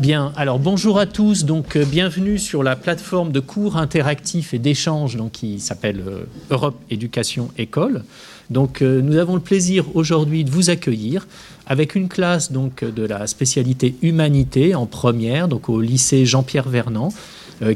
[0.00, 4.58] Bien, alors bonjour à tous, donc euh, bienvenue sur la plateforme de cours interactifs et
[4.58, 8.02] d'échanges qui s'appelle euh, Europe Éducation École.
[8.48, 11.28] Donc euh, nous avons le plaisir aujourd'hui de vous accueillir
[11.66, 17.12] avec une classe donc, de la spécialité humanité en première, donc au lycée Jean-Pierre Vernant,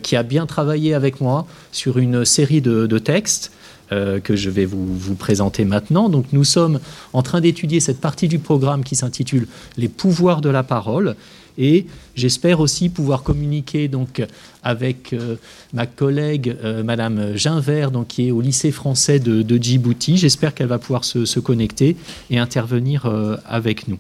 [0.03, 3.53] qui a bien travaillé avec moi sur une série de, textes.
[3.91, 6.09] Que je vais vous, présenter maintenant.
[6.09, 6.81] Donc nous sommes
[7.13, 11.15] en train d'étudier cette partie du programme qui s'intitule Les pouvoirs de la parole
[11.57, 14.23] et j'espère aussi pouvoir communiquer donc
[14.63, 15.37] avec euh,
[15.73, 20.17] ma collègue euh, Madame Ginvert, qui est au lycée français de, Djibouti.
[20.17, 21.97] J'espère qu'elle va pouvoir se, connecter
[22.31, 23.99] et intervenir euh, avec nous.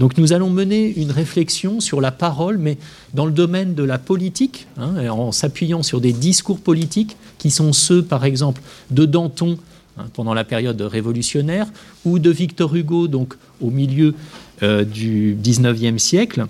[0.00, 2.78] Donc nous allons mener une réflexion sur la parole, mais
[3.12, 7.74] dans le domaine de la politique, hein, en s'appuyant sur des discours politiques qui sont
[7.74, 9.58] ceux, par exemple, de Danton
[9.98, 11.66] hein, pendant la période révolutionnaire,
[12.06, 14.14] ou de Victor Hugo, donc au milieu
[14.62, 16.46] du XIXe siècle,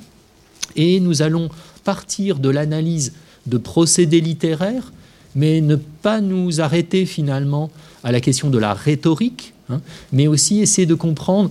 [0.76, 1.48] et nous allons
[1.82, 3.14] partir de l'analyse
[3.46, 4.92] de procédés littéraires,
[5.34, 7.70] mais ne pas nous arrêter finalement
[8.04, 9.80] à la question de la rhétorique, hein,
[10.12, 11.50] mais aussi essayer de comprendre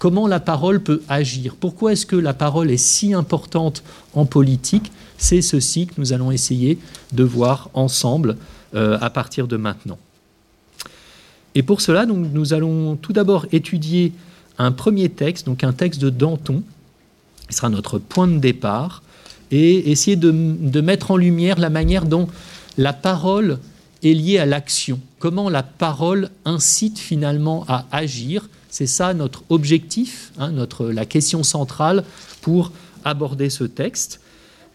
[0.00, 1.54] comment la parole peut agir?
[1.54, 3.84] Pourquoi est-ce que la parole est si importante
[4.14, 4.90] en politique?
[5.16, 6.78] C'est ceci que nous allons essayer
[7.12, 8.36] de voir ensemble
[8.74, 9.98] euh, à partir de maintenant.
[11.54, 14.12] Et pour cela, nous allons tout d'abord étudier
[14.58, 16.62] un premier texte, donc un texte de Danton,
[17.48, 19.02] qui sera notre point de départ,
[19.50, 20.30] et essayer de,
[20.80, 22.28] mettre en lumière la manière dont
[22.78, 23.58] la parole
[24.02, 28.48] est liée à l'action, comment la parole incite finalement à agir?
[28.70, 32.04] C'est ça notre objectif, hein, la question centrale
[32.40, 32.72] pour
[33.04, 34.20] aborder ce texte,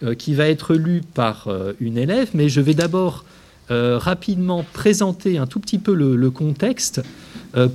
[0.04, 3.24] euh, qui va être lu par euh, une élève, mais je vais d'abord
[3.72, 7.02] euh, rapidement présenter un tout petit peu le, le contexte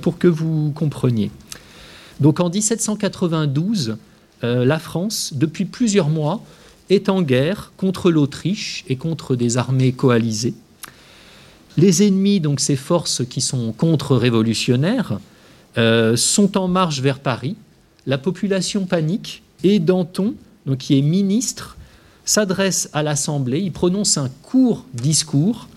[0.03, 1.31] pour que vous compreniez.
[2.19, 3.97] Donc en 1792,
[4.43, 6.43] euh, la France, depuis plusieurs mois,
[6.89, 10.53] est en guerre contre l'Autriche et contre des armées coalisées.
[11.77, 15.19] Les ennemis, donc ces forces qui sont contre-révolutionnaires,
[15.77, 17.55] euh, sont en marche vers Paris.
[18.05, 20.35] La population panique et Danton,
[20.77, 21.77] qui est ministre,
[22.25, 23.59] s'adresse à l'Assemblée.
[23.59, 25.67] Il prononce un court discours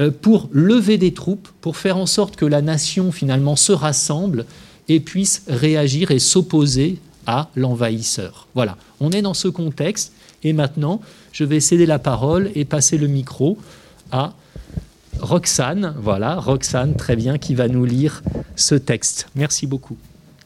[0.00, 4.46] euh, pour lever des troupes, pour faire en sorte que la nation finalement se rassemble
[4.88, 8.46] et puisse réagir et s'opposer à l'envahisseur.
[8.54, 10.12] Voilà, on est dans ce contexte
[10.42, 11.00] et maintenant
[11.32, 13.58] je vais céder la parole et passer le micro
[14.10, 14.32] à
[15.20, 18.22] Roxane, voilà, Roxane, très bien, qui va nous lire
[18.56, 19.28] ce texte.
[19.34, 19.96] Merci beaucoup.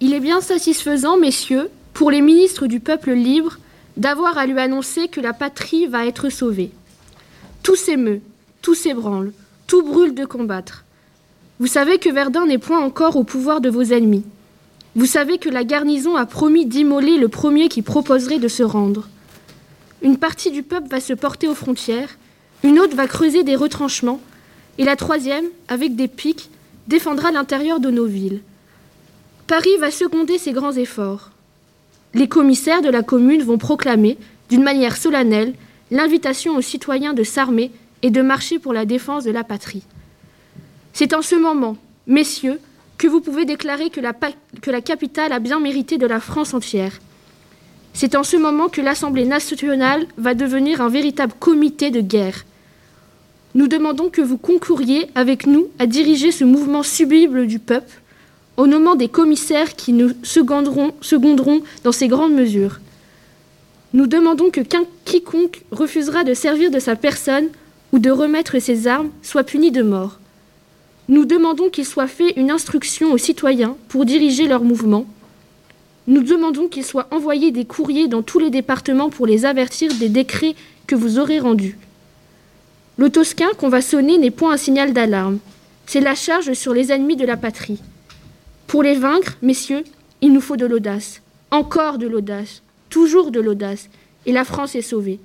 [0.00, 3.58] Il est bien satisfaisant, messieurs, pour les ministres du peuple libre,
[3.96, 6.70] d'avoir à lui annoncer que la patrie va être sauvée.
[7.62, 8.22] Tout s'émeut,
[8.62, 9.32] tout s'ébranle,
[9.66, 10.84] tout brûle de combattre.
[11.58, 14.24] Vous savez que Verdun n'est point encore au pouvoir de vos ennemis.
[14.94, 19.08] Vous savez que la garnison a promis d'immoler le premier qui proposerait de se rendre.
[20.02, 22.18] Une partie du peuple va se porter aux frontières,
[22.64, 24.20] une autre va creuser des retranchements,
[24.78, 26.50] et la troisième, avec des pics,
[26.88, 28.40] défendra l'intérieur de nos villes.
[29.46, 31.30] Paris va seconder ces grands efforts.
[32.14, 34.18] Les commissaires de la commune vont proclamer,
[34.48, 35.54] d'une manière solennelle,
[35.90, 37.70] l'invitation aux citoyens de s'armer
[38.02, 39.82] et de marcher pour la défense de la patrie.
[40.92, 42.60] C'est en ce moment, messieurs,
[42.98, 46.54] que vous pouvez déclarer que la, que la capitale a bien mérité de la France
[46.54, 46.98] entière.
[47.94, 52.44] C'est en ce moment que l'Assemblée nationale va devenir un véritable comité de guerre.
[53.54, 58.00] Nous demandons que vous concouriez avec nous à diriger ce mouvement sublime du peuple,
[58.56, 62.80] au nommant des commissaires qui nous seconderont, seconderont dans ces grandes mesures.
[63.92, 64.62] Nous demandons que
[65.04, 67.48] quiconque refusera de servir de sa personne
[67.92, 70.18] ou de remettre ses armes soit puni de mort.
[71.08, 75.04] Nous demandons qu'il soit fait une instruction aux citoyens pour diriger leur mouvement.
[76.06, 80.08] Nous demandons qu'il soit envoyé des courriers dans tous les départements pour les avertir des
[80.08, 80.54] décrets
[80.86, 81.76] que vous aurez rendus.
[82.98, 85.38] Le tosquin qu'on va sonner n'est point un signal d'alarme,
[85.86, 87.78] c'est la charge sur les ennemis de la patrie.
[88.66, 89.84] Pour les vaincre, messieurs,
[90.20, 93.88] il nous faut de l'audace, encore de l'audace, toujours de l'audace,
[94.26, 95.18] et la France est sauvée.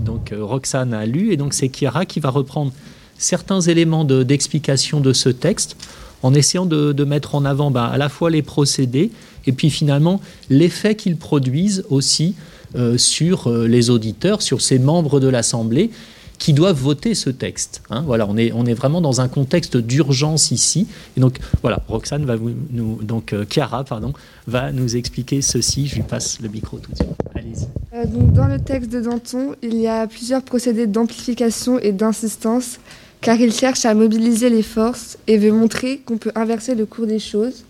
[0.00, 2.72] Donc euh, Roxane a lu, et donc c'est Kiara qui va reprendre
[3.18, 5.76] certains éléments d'explication de, ce texte
[6.22, 9.10] en essayant de, mettre en avant ben, à la fois les procédés
[9.46, 10.20] et puis finalement
[10.50, 12.34] l'effet qu'ils produisent aussi
[12.74, 15.90] euh, sur euh, les auditeurs, sur ces membres de l'Assemblée
[16.42, 17.82] qui doivent voter ce texte.
[17.88, 18.02] Hein.
[18.04, 20.88] voilà, on est, on est vraiment dans un contexte d'urgence ici.
[21.16, 24.12] Et donc voilà, Roxane va vous, donc euh, Chiara, pardon,
[24.48, 25.86] va nous expliquer ceci.
[25.86, 27.10] Je lui passe le micro tout de suite.
[27.36, 28.08] Allez-y.
[28.08, 32.80] donc dans le texte de Danton, il y a plusieurs procédés d'amplification et d'insistance
[33.20, 37.06] car il cherche à mobiliser les forces et veut montrer qu'on peut inverser le cours
[37.06, 37.64] des choses.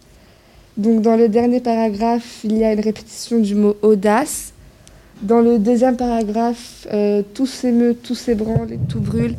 [0.79, 4.55] Donc dans le dernier paragraphe, il y a une répétition du mot audace.
[5.23, 9.37] Dans le deuxième paragraphe, euh, tout s'émeut, tout s'ébranle et tout brûle.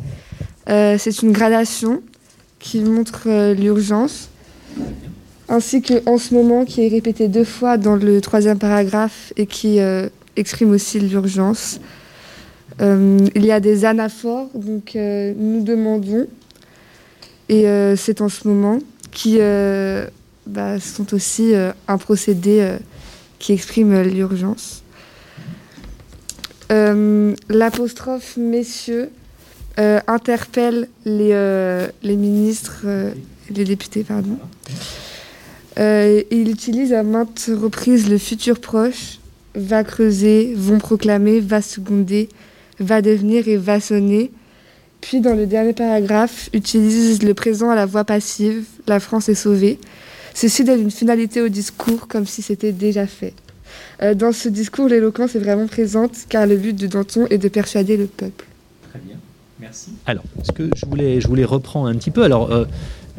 [0.70, 2.02] Euh, c'est une gradation
[2.58, 4.30] qui montre euh, l'urgence,
[5.50, 9.44] ainsi que en ce moment qui est répété deux fois dans le troisième paragraphe et
[9.44, 9.78] qui
[10.36, 11.80] exprime aussi l'urgence.
[12.80, 16.26] il y a des anaphores, donc nous demandons,
[17.50, 17.66] et
[17.96, 18.78] c'est en ce moment,
[19.12, 19.38] qui
[20.46, 21.52] bah, sont aussi
[21.86, 22.76] un procédé
[23.38, 24.83] qui exprime l'urgence.
[26.72, 29.10] Euh, l'apostrophe messieurs
[29.78, 32.86] euh, interpelle les, euh, ministres,
[33.50, 34.38] les députés, pardon.
[35.76, 39.18] il utilise à maintes reprises le futur proche,
[39.54, 42.28] va creuser, vont proclamer, va seconder,
[42.80, 44.30] va devenir et va sonner.
[45.00, 49.34] Puis dans le dernier paragraphe, utilise le présent à la voix passive, la France est
[49.34, 49.78] sauvée.
[50.32, 53.34] Ceci donne une finalité au discours comme si c'était déjà fait.
[54.02, 57.48] Euh, dans ce discours, l'éloquence est vraiment présente car le but de Danton est de
[57.48, 58.46] persuader le peuple.
[58.90, 59.16] Très bien,
[59.60, 59.90] merci.
[60.06, 62.24] Alors, ce que je voulais, je voulais reprendre un petit peu?
[62.24, 62.64] Alors, euh,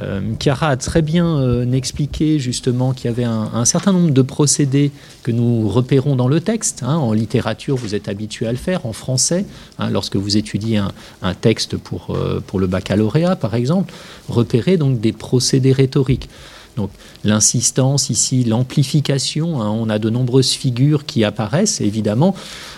[0.02, 4.22] euh Chiara a très bien euh, expliqué justement qu'il y avait un, certain nombre de
[4.22, 4.92] procédés
[5.24, 6.84] que nous repérons dans le texte.
[6.84, 6.98] Hein.
[6.98, 9.46] En littérature, vous êtes habitué à le faire, en français,
[9.80, 10.92] hein, lorsque vous étudiez un,
[11.22, 12.18] un texte pour,
[12.48, 13.94] pour le baccalauréat, par exemple,
[14.28, 16.28] repérer donc des procédés rhétoriques.
[16.76, 16.92] Donc
[17.24, 22.36] l'insistance ici, l'amplification, hein, on a de nombreuses figures qui apparaissent, évidemment.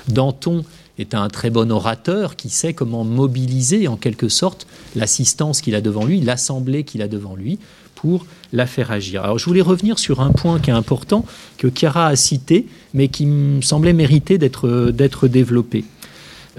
[0.07, 0.63] Danton
[0.99, 5.81] est un très bon orateur qui sait comment mobiliser en quelque sorte l'assistance qu'il a
[5.81, 7.59] devant lui, l'assemblée qu'il a devant lui
[7.95, 9.23] pour la faire agir.
[9.23, 11.25] Alors je voulais revenir sur un point qui est important,
[11.57, 15.83] que Chiara a cité, mais qui me semblait mériter d'être développé.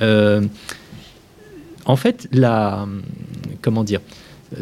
[0.02, 0.42] Euh,
[1.84, 2.86] en fait, la,
[3.62, 4.00] comment dire,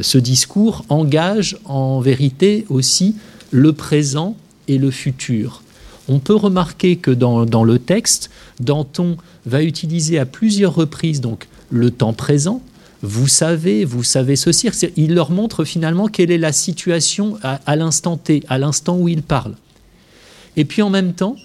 [0.00, 3.16] ce discours engage en vérité aussi
[3.50, 4.36] le présent
[4.68, 5.62] et le futur.
[6.08, 8.30] On peut remarquer que dans, le texte,
[8.60, 12.62] Danton va utiliser à plusieurs reprises donc le temps présent.
[13.02, 14.68] Vous savez, vous savez ceci.
[14.96, 19.08] Il leur montre finalement quelle est la situation à, à l'instant T, à l'instant où
[19.08, 19.54] il parle.
[20.56, 21.36] Et puis en même temps,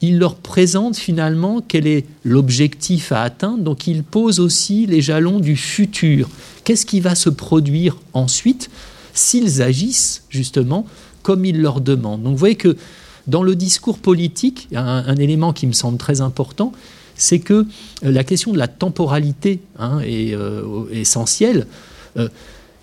[0.00, 5.40] il leur présente finalement quel est l'objectif à atteindre, donc il pose aussi les jalons
[5.40, 6.28] du futur.
[6.64, 8.70] Qu'est-ce qui va se produire ensuite
[9.12, 10.86] s'ils agissent justement
[11.22, 12.22] comme il leur demande?
[12.22, 12.76] Donc vous voyez que
[13.26, 16.72] dans le discours politique, un, un élément qui me semble très important,
[17.20, 17.64] c'est que euh,
[18.02, 21.66] la question de la temporalité hein, est euh, essentielle.
[22.16, 22.28] Euh,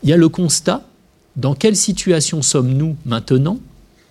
[0.04, 0.86] il y a le constat,
[1.36, 3.58] dans quelle situation sommes-nous maintenant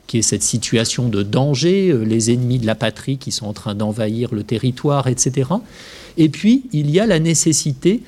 [0.07, 3.53] qui est cette situation de danger, euh, les ennemis de la patrie qui sont en
[3.53, 5.51] train d'envahir le territoire, etc.
[6.17, 8.03] Et puis, il y a la nécessité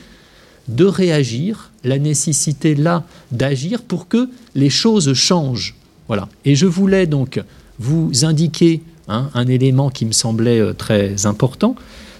[0.69, 5.75] de réagir, la nécessité là d'agir pour que les choses changent.
[6.09, 6.29] Voilà.
[6.45, 7.41] Et je voulais donc
[7.79, 11.75] vous indiquer hein, un élément qui me semblait euh, très important.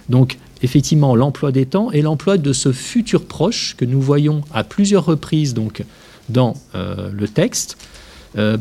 [0.09, 4.63] Donc, effectivement, l'emploi des temps et l'emploi de ce futur proche que nous voyons à
[4.63, 5.83] plusieurs reprises donc,
[6.29, 7.77] dans euh, le texte.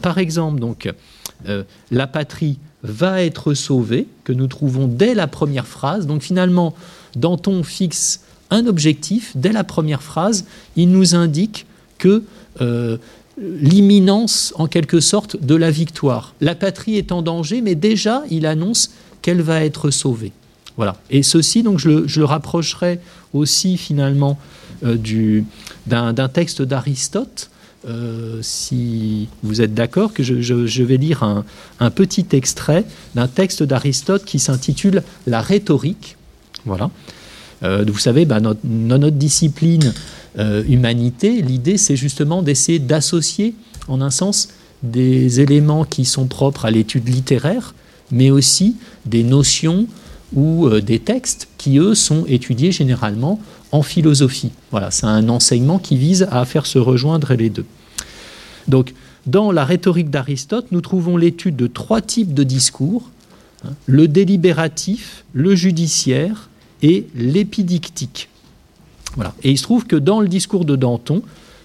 [0.00, 0.88] Par exemple, donc,
[1.46, 6.06] euh, la patrie va être sauvée, que nous trouvons dès la première phrase.
[6.06, 6.74] Donc finalement,
[7.16, 8.20] Danton fixe
[8.50, 9.32] un objectif.
[9.36, 10.44] Dès la première phrase,
[10.76, 11.66] il nous indique
[11.98, 12.22] que
[12.60, 12.96] euh,
[13.38, 16.34] l'imminence, en quelque sorte, de la victoire.
[16.40, 18.90] La patrie est en danger, mais déjà, il annonce
[19.22, 20.32] qu'elle va être sauvée.
[20.76, 20.96] Voilà.
[21.10, 23.00] Et ceci, donc, je le, rapprocherai
[23.32, 24.38] aussi finalement
[24.84, 24.96] euh,
[25.86, 27.50] d'un texte d'Aristote
[27.88, 34.24] euh, si vous êtes d'accord, que je, vais lire un, petit extrait d'un texte d'Aristote
[34.24, 36.16] qui s'intitule La rhétorique.
[36.66, 36.90] Voilà.
[37.62, 39.94] Euh, vous savez, bah, notre, notre, discipline
[40.38, 43.54] euh, humanité, l'idée, c'est justement d'essayer d'associer,
[43.88, 44.48] en un sens,
[44.82, 47.74] des éléments qui sont propres à l'étude littéraire,
[48.10, 48.76] mais aussi
[49.06, 49.86] des notions
[50.34, 53.40] ou des textes qui, eux, sont étudiés généralement
[53.72, 54.50] en philosophie.
[54.70, 57.64] Voilà, c'est un enseignement qui vise à faire se rejoindre les deux.
[58.68, 58.94] Donc,
[59.26, 63.10] dans la rhétorique d'Aristote, nous trouvons l'étude de trois types de discours
[63.64, 66.48] hein, le délibératif, le judiciaire
[66.82, 68.28] et l'épidictique.
[69.14, 69.34] Voilà.
[69.42, 71.22] Et il se trouve que dans le discours de Danton,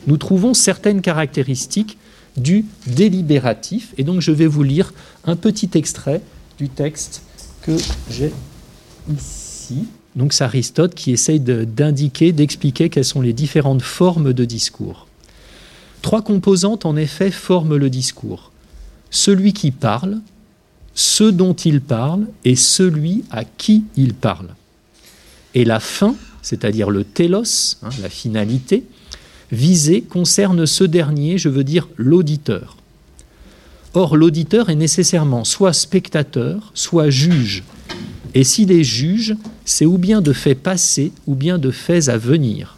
[0.07, 1.97] nous trouvons certaines caractéristiques
[2.35, 3.93] du délibératif.
[3.97, 4.93] Et donc, je vais vous lire
[5.25, 6.21] un petit extrait
[6.57, 7.21] du texte
[7.61, 7.75] que
[8.09, 8.33] j'ai
[9.13, 9.85] ici.
[10.15, 15.07] Donc c'est Aristote qui essaye d'indiquer, d'expliquer quelles sont les différentes formes de discours.
[16.03, 18.51] Trois composantes en effet forment le discours.
[19.09, 20.19] Celui qui parle,
[20.93, 24.49] ce dont il parle et celui à qui il parle.
[25.55, 28.83] Et la fin, c'est-à-dire le télos, hein, la finalité,
[29.51, 32.75] visée concerne ce dernier, je veux dire l'auditeur.
[33.93, 37.63] Or, l'auditeur est nécessairement soit spectateur, soit juge,
[38.35, 42.17] Et s'il est juge, c'est ou bien de faits passés ou bien de faits à
[42.17, 42.77] venir.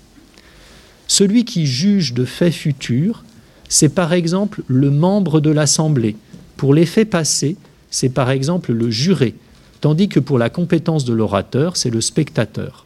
[1.07, 3.23] Celui qui juge de faits futurs,
[3.69, 6.15] c'est par exemple le membre de l'Assemblée.
[6.57, 7.57] Pour les faits passés,
[7.89, 9.35] c'est par exemple le juré,
[9.81, 12.85] tandis que pour la compétence de l'orateur, c'est le spectateur.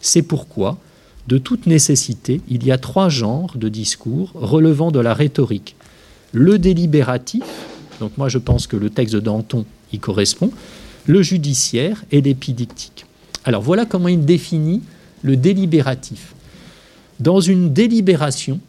[0.00, 0.78] C'est pourquoi,
[1.28, 5.76] de toute nécessité, il y a trois genres de discours relevant de la rhétorique.
[6.32, 7.44] Le délibératif,
[8.00, 10.50] donc moi je pense que le texte de Danton y correspond,
[11.06, 13.06] le judiciaire et l'épidictique.
[13.44, 14.82] Alors voilà comment il définit
[15.22, 16.34] le délibératif.
[17.20, 18.60] Dans une délibération,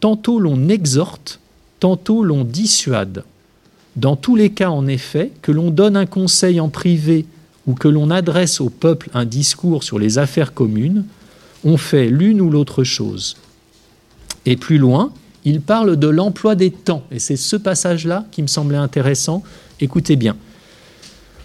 [0.00, 1.40] tantôt l'on exhorte,
[1.80, 3.24] tantôt l'on dissuade.
[3.96, 7.24] Dans tous les cas, en effet, que l'on donne un conseil en privé
[7.66, 11.04] ou que l'on adresse au peuple un discours sur les affaires communes,
[11.64, 13.36] on fait l'une ou l'autre chose.
[14.44, 15.12] Et plus loin,
[15.44, 19.42] il parle de l'emploi des temps, et c'est ce passage-là qui me semblait intéressant.
[19.80, 20.36] Écoutez bien.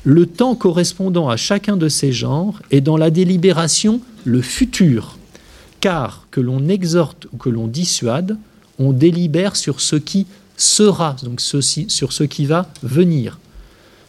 [0.03, 5.17] Le temps correspondant à chacun de ces genres est dans la délibération le futur,
[5.85, 8.39] car que l'on exhorte ou que l'on dissuade,
[8.79, 10.25] on délibère sur ce qui
[10.57, 11.61] sera, donc sur
[12.11, 13.37] ce qui va venir.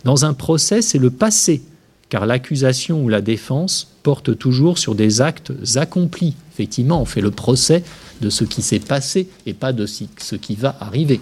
[0.03, 1.61] Dans un procès, c'est le passé,
[2.09, 6.35] car l'accusation ou la défense porte toujours sur des actes accomplis.
[6.51, 7.85] Effectivement, on fait le procès
[8.23, 11.21] de ce qui s'est passé et pas de ce qui va arriver.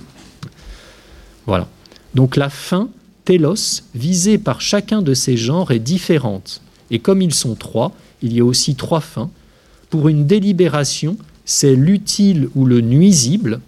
[1.47, 1.67] Voilà.
[2.15, 2.91] Donc la fin
[3.25, 6.63] télos, visée par chacun de ces genres, est différente.
[6.93, 7.91] Et comme ils sont trois,
[8.23, 9.31] il y a aussi trois fins.
[9.95, 13.61] Pour une délibération, c'est l'utile ou le nuisible.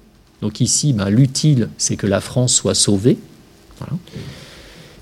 [0.43, 3.17] Donc ici, ben, l'utile, c'est que la France soit sauvée.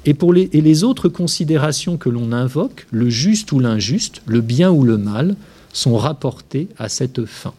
[0.04, 4.99] Et les autres considérations que l'on invoque, le juste ou l'injuste, le bien ou le
[4.99, 5.35] mal,
[5.73, 7.54] sont rapportés à cette fin.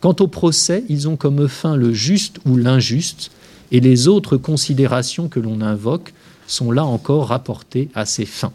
[0.00, 3.30] Quant au procès, ils ont comme fin le juste ou l'injuste,
[3.70, 6.12] et les autres considérations que l'on invoque
[6.48, 8.52] sont là encore rapportées à ces fins.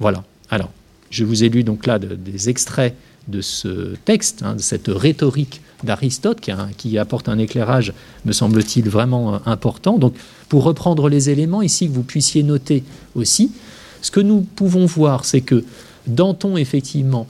[0.00, 0.24] Voilà.
[0.50, 0.72] Alors,
[1.10, 2.96] je vous ai lu donc là des extraits
[3.28, 6.40] de ce texte, hein, de cette rhétorique d'Aristote,
[6.76, 7.92] qui, apporte un éclairage,
[8.24, 9.98] me semble-t-il, vraiment euh, important.
[9.98, 10.14] Donc,
[10.48, 13.52] pour reprendre les éléments ici, que vous puissiez noter aussi,
[14.00, 15.64] ce que nous pouvons voir, c'est que
[16.06, 17.26] Danton, effectivement,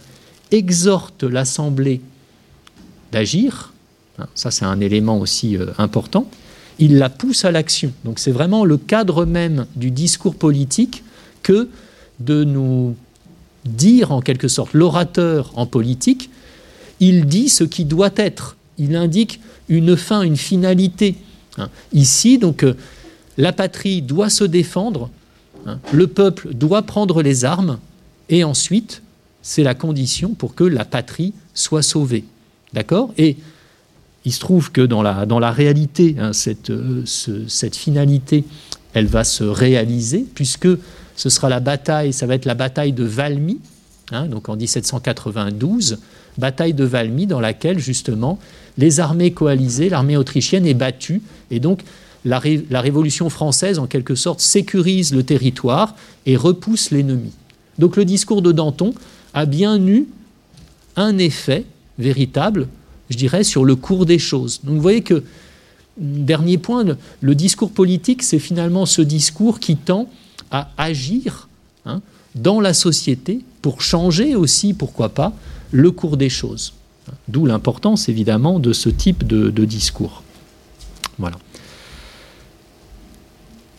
[0.50, 2.00] exhorte l'Assemblée
[3.10, 3.72] d'agir.
[4.18, 6.26] Hein, ça, c'est un élément aussi euh, important
[6.78, 7.92] il la pousse à l'action.
[8.04, 11.04] Donc c'est vraiment le cadre même du discours politique
[11.42, 11.68] que
[12.20, 12.96] de nous
[13.64, 16.30] dire en quelque sorte l'orateur en politique,
[17.00, 21.16] il dit ce qui doit être, il indique une fin, une finalité.
[21.58, 21.68] Hein.
[21.92, 22.76] Ici, donc, euh,
[23.36, 25.10] la patrie doit se défendre,
[25.66, 25.78] hein.
[25.92, 27.78] le peuple doit prendre les armes,
[28.28, 29.02] et ensuite,
[29.42, 32.24] c'est la condition pour que la patrie soit sauvée.
[32.72, 33.12] D'accord?
[33.18, 33.36] Et
[34.24, 36.30] il se trouve que dans la, dans la réalité, hein,
[36.70, 38.44] euh, cette finalité,
[38.94, 40.68] elle va se réaliser, puisque
[41.16, 43.58] ce sera la bataille, ça va être la bataille de Valmy,
[44.10, 45.98] hein, donc en 1792,
[46.38, 48.38] bataille de Valmy dans laquelle justement
[48.78, 51.82] les armées coalisées, l'armée autrichienne est battue, et donc
[52.24, 57.32] la, Révolution française, en quelque sorte, sécurise le territoire et repousse l'ennemi.
[57.78, 58.94] Donc le discours de Danton
[59.34, 60.06] a bien eu
[60.96, 61.64] un effet
[61.98, 62.68] véritable
[63.12, 64.60] je dirais, sur le cours des choses.
[64.64, 65.22] Donc vous voyez que,
[65.98, 66.84] dernier point,
[67.20, 70.08] le, discours politique, c'est finalement ce discours qui tend
[70.52, 71.48] à agir
[71.86, 72.00] hein,
[72.36, 75.32] dans la société pour changer aussi, pourquoi pas,
[75.72, 76.74] le cours des choses.
[77.28, 80.22] D'où l'importance, évidemment, de ce type de, discours.
[81.18, 81.36] Voilà.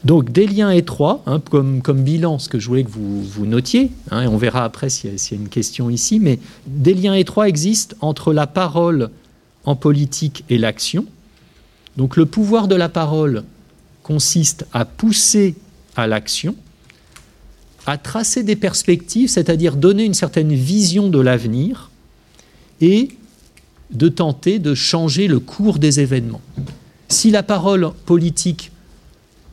[0.03, 3.46] Donc des liens étroits, hein, comme, comme, bilan, ce que je voulais que vous, vous
[3.46, 6.94] notiez, hein, et on verra après s'il y, y, a une question ici, mais des
[6.94, 9.10] liens étroits existent entre la parole
[9.63, 11.06] en politique et l'action.
[11.96, 13.44] Donc le pouvoir de la parole
[14.01, 15.56] consiste à pousser
[15.96, 16.56] à l'action,
[17.86, 21.92] à tracer des perspectives, c'est-à-dire donner une certaine vision de l'avenir
[22.82, 23.10] et
[23.92, 26.42] de tenter de changer le cours des événements.
[27.10, 28.72] Si la parole politique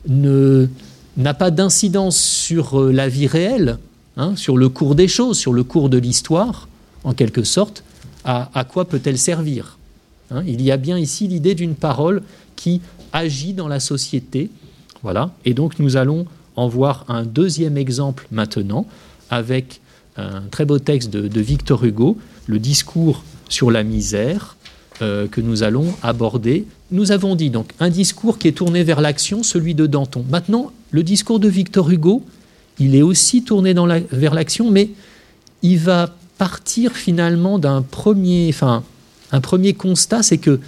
[0.07, 3.77] n'a pas d'incidence sur euh, la vie réelle,
[4.17, 6.67] hein, sur le cours des choses, sur le cours de l'histoire,
[7.03, 7.83] en quelque sorte,
[8.23, 9.79] à quoi peut-elle servir
[10.31, 12.23] Hein, il y a bien ici l'idée d'une parole
[12.55, 12.81] qui
[13.11, 14.49] agit dans la société.
[15.03, 15.31] Voilà.
[15.45, 18.85] Et donc nous allons en voir un deuxième exemple maintenant
[19.29, 19.81] avec
[20.17, 22.17] un très beau texte de, Victor Hugo,
[22.47, 24.57] le discours sur la misère
[25.01, 26.65] euh, que nous allons aborder.
[26.91, 30.25] Nous avons dit donc un discours qui est tourné vers l'action, celui de Danton.
[30.29, 32.23] Maintenant, le discours de Victor Hugo,
[32.79, 33.73] il est aussi tourné
[34.11, 34.89] vers l'action, mais
[35.61, 38.83] il va partir finalement d'un premier, enfin,
[39.31, 40.59] un premier constat, c'est que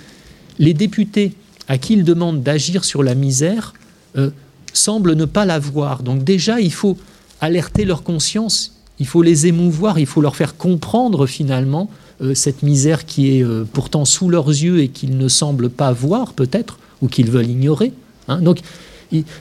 [0.59, 1.33] les députés
[1.67, 3.73] à qui il demande d'agir sur la misère
[4.17, 4.29] euh,
[4.73, 6.03] semblent ne pas la voir.
[6.03, 6.97] Donc déjà, il faut
[7.41, 11.89] alerter leur conscience, il faut les émouvoir, il faut leur faire comprendre finalement
[12.21, 15.91] euh, cette misère qui est euh, pourtant sous leurs yeux et qu'ils ne semblent pas
[15.91, 17.91] voir peut-être, ou qu'ils veulent ignorer.
[18.27, 18.39] Hein.
[18.41, 18.59] Donc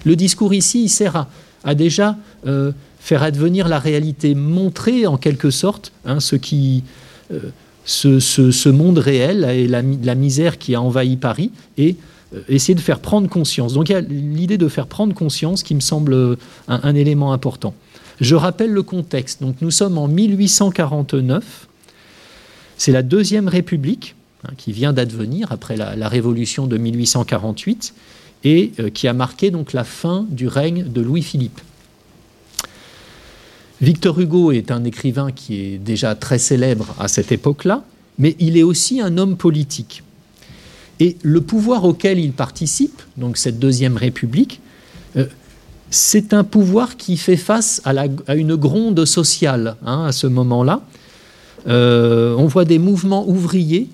[0.04, 1.26] le discours ici, il sert
[1.64, 6.82] à, déjà euh, faire advenir la réalité, montrer en quelque sorte hein, ce, qui,
[7.84, 11.96] ce, monde réel et la, misère qui a envahi Paris, et
[12.48, 13.74] essayer de faire prendre conscience.
[13.74, 16.36] Donc il y a l'idée de faire prendre conscience qui me semble
[16.68, 17.74] un élément important.
[18.20, 19.42] Je rappelle le contexte.
[19.42, 21.68] Donc nous sommes en 1849.
[22.76, 27.94] C'est la Deuxième République hein, qui vient d'advenir après la, Révolution de 1848
[28.44, 31.60] et euh, qui a marqué donc la fin du règne de Louis-Philippe.
[33.80, 37.82] Victor Hugo est un écrivain qui est déjà très célèbre à cette époque-là,
[38.18, 40.04] mais il est aussi un homme politique.
[41.02, 44.60] Et le pouvoir auquel il participe, donc cette Deuxième République,
[45.16, 45.26] euh,
[45.90, 50.82] c'est un pouvoir qui fait face à, une gronde sociale hein, à ce moment-là.
[51.66, 53.88] Euh, on voit des mouvements ouvriers,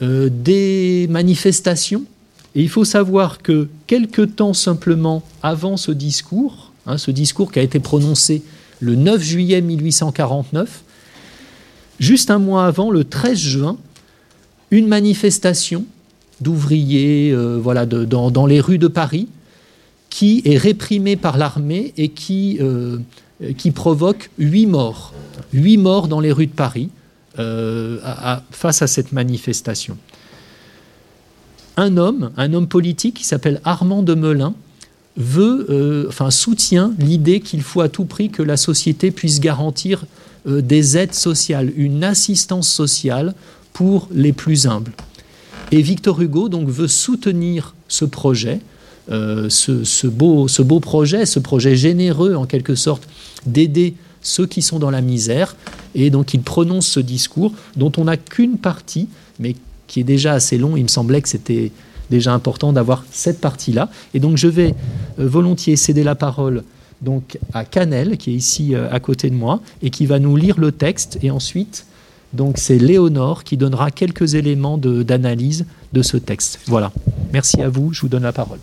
[0.00, 2.04] euh, des manifestations,
[2.54, 7.58] et il faut savoir que quelque temps simplement avant ce discours, hein, ce discours qui
[7.58, 8.44] a été prononcé
[8.78, 10.84] le 9 juillet 1849,
[11.98, 13.76] juste un mois avant, le 13 juin,
[14.70, 15.84] une manifestation
[16.42, 19.28] d'ouvriers euh, voilà, dans les rues de Paris,
[20.10, 22.98] qui est réprimé par l'armée et qui, euh,
[23.74, 25.14] provoque huit morts.
[25.52, 26.90] Huit morts dans les rues de Paris
[27.38, 27.98] euh,
[28.50, 29.96] face à cette manifestation.
[31.78, 34.54] Un homme, un homme politique qui s'appelle Armand de Melun,
[35.16, 40.04] veut, enfin, soutient l'idée qu'il faut à tout prix que la société puisse garantir
[40.46, 43.34] des aides sociales, une assistance sociale
[43.72, 44.92] pour les plus humbles.
[45.72, 48.60] Et Victor Hugo donc veut soutenir ce projet
[49.10, 53.08] euh, ce, beau, projet, ce projet généreux en quelque sorte
[53.46, 55.56] d'aider ceux qui sont dans la misère.
[55.96, 59.08] Et donc il prononce ce discours dont on n'a qu'une partie,
[59.40, 59.56] mais
[59.88, 60.76] qui est déjà assez long.
[60.76, 61.72] Il me semblait que c'était
[62.10, 63.90] déjà important d'avoir cette partie-là.
[64.14, 64.74] Et donc je vais
[65.18, 66.62] euh, volontiers céder la parole
[67.00, 70.36] donc à Canel, qui est ici euh, à côté de moi, et qui va nous
[70.36, 71.18] lire le texte.
[71.22, 71.86] Et ensuite,
[72.32, 76.60] donc c'est Léonore qui donnera quelques éléments d'analyse de ce texte.
[76.66, 76.92] Voilà.
[77.32, 77.92] Merci à vous.
[77.92, 78.58] Je vous donne la parole.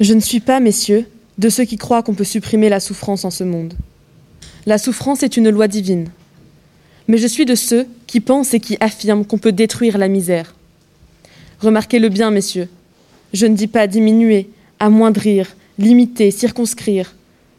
[0.00, 1.06] Je ne suis pas, messieurs,
[1.38, 3.74] de ceux qui croient qu'on peut supprimer la souffrance en ce monde.
[4.66, 6.08] La souffrance est une loi divine.
[7.08, 10.54] Mais je suis de ceux qui pensent et qui affirment qu'on peut détruire la misère.
[11.60, 12.68] Remarquez-le bien, messieurs.
[13.32, 17.14] Je ne dis pas diminuer, amoindrir, limiter, circonscrire.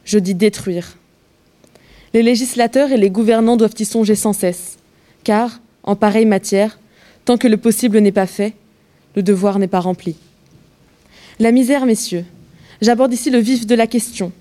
[0.05, 0.98] Je dis détruire.
[2.13, 4.77] Les législateurs et les gouvernants doivent y songer sans cesse,
[5.23, 6.79] car, en pareille matière,
[7.25, 8.53] tant que le possible n'est pas fait,
[9.15, 10.15] le devoir n'est pas rempli.
[11.39, 12.25] La misère, messieurs.
[12.81, 14.31] J'aborde ici le vif de la question.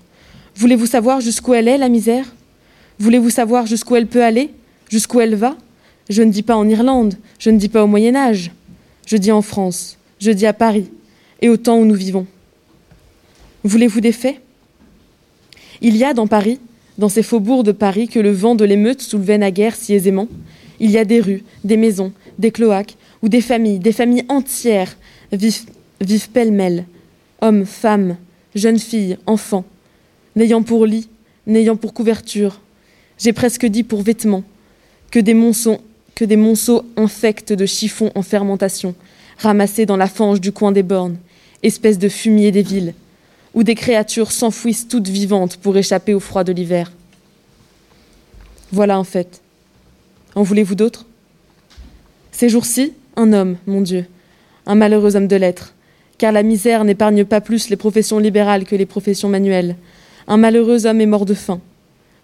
[0.55, 2.25] Voulez-vous savoir jusqu'où elle est, la misère?
[2.99, 4.49] Voulez-vous savoir jusqu'où elle peut aller?
[4.89, 5.55] Jusqu'où elle va?
[6.09, 8.51] Je ne dis pas en Irlande, je ne dis pas au Moyen Âge,
[9.05, 10.89] je dis en France, je dis à Paris,
[11.41, 12.25] et au temps où nous vivons.
[13.63, 14.41] Voulez-vous des faits?
[15.81, 16.59] Il y a dans Paris,
[16.99, 20.27] dans ces faubourgs de Paris que le vent de l'émeute soulevait naguère si aisément,
[20.81, 24.97] il y a des rues, des maisons, des cloaques, où des familles, des familles entières
[25.31, 26.85] vivent pêle-mêle,
[27.41, 28.17] hommes, femmes,
[28.53, 29.63] jeunes filles, enfants,
[30.35, 31.07] n'ayant pour lit,
[31.47, 32.59] n'ayant pour couverture,
[33.17, 34.43] j'ai presque dit pour vêtements,
[35.09, 35.77] que des monceaux,
[36.15, 38.93] que des monceaux infects de chiffons en fermentation,
[39.37, 41.17] ramassés dans la fange du coin des bornes,
[41.63, 42.93] espèce de fumier des villes,
[43.53, 46.91] où des créatures s'enfouissent toutes vivantes pour échapper au froid de l'hiver.
[48.71, 49.41] Voilà en fait.
[50.35, 51.05] En voulez-vous d'autres
[52.31, 54.05] Ces jours-ci, un homme, mon Dieu,
[54.65, 55.73] un malheureux homme de lettres,
[56.17, 59.75] car la misère n'épargne pas plus les professions libérales que les professions manuelles.
[60.27, 61.59] Un malheureux homme est mort de faim,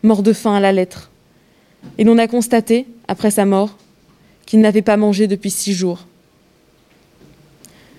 [0.03, 1.09] mort de faim à la lettre.
[1.97, 3.77] Et l'on a constaté, après sa mort,
[4.45, 6.05] qu'il n'avait pas mangé depuis six jours.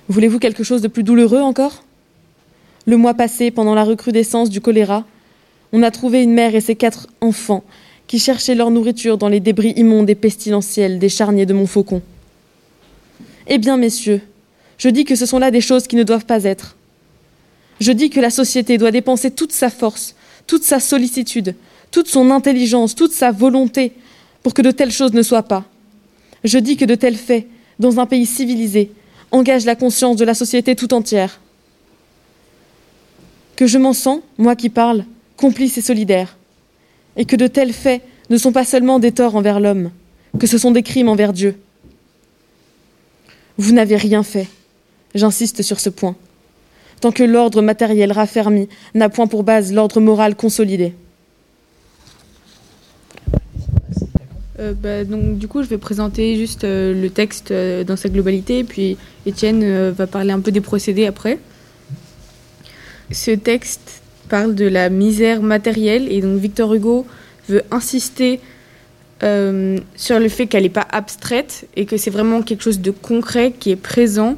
[0.08, 1.82] Voulez-vous quelque chose de plus douloureux encore?
[2.86, 5.04] Le mois passé, pendant la recrudescence du choléra,
[5.72, 7.64] on a trouvé une mère et ses quatre enfants
[8.06, 12.00] qui cherchaient leur nourriture dans les débris immondes et pestilentiels des charniers de Montfaucon.
[13.48, 14.20] Eh bien, messieurs,
[14.78, 16.76] je dis que ce sont là des choses qui ne doivent pas être.
[17.80, 20.14] Je dis que la société doit dépenser toute sa force,
[20.46, 21.56] toute sa sollicitude,
[21.90, 23.92] toute son intelligence, toute sa volonté
[24.44, 25.64] pour que de telles choses ne soient pas.
[26.44, 27.46] Je dis que de tels faits,
[27.80, 28.92] dans un pays civilisé,
[29.32, 31.40] engagent la conscience de la société tout entière.
[33.56, 35.04] Que je m'en sens, moi qui parle,
[35.36, 36.36] complice et solidaire,
[37.16, 39.90] et que de tels faits ne sont pas seulement des torts envers l'homme,
[40.38, 41.56] que ce sont des crimes envers Dieu.
[43.58, 44.48] Vous n'avez rien fait,
[45.14, 46.14] J'insiste sur ce point.
[47.00, 50.94] tant que l'ordre matériel raffermi n'a point pour base l'ordre moral consolidé.
[54.58, 58.08] Euh, bah, donc, du coup, je vais présenter juste euh, le texte euh, dans sa
[58.08, 61.38] globalité, puis Étienne va parler un peu des procédés après.
[63.10, 67.06] Ce texte parle de la misère matérielle, et donc Victor Hugo
[67.48, 68.40] veut insister
[69.20, 73.52] sur le fait qu'elle n'est pas abstraite et que c'est vraiment quelque chose de concret
[73.58, 74.36] qui est présent,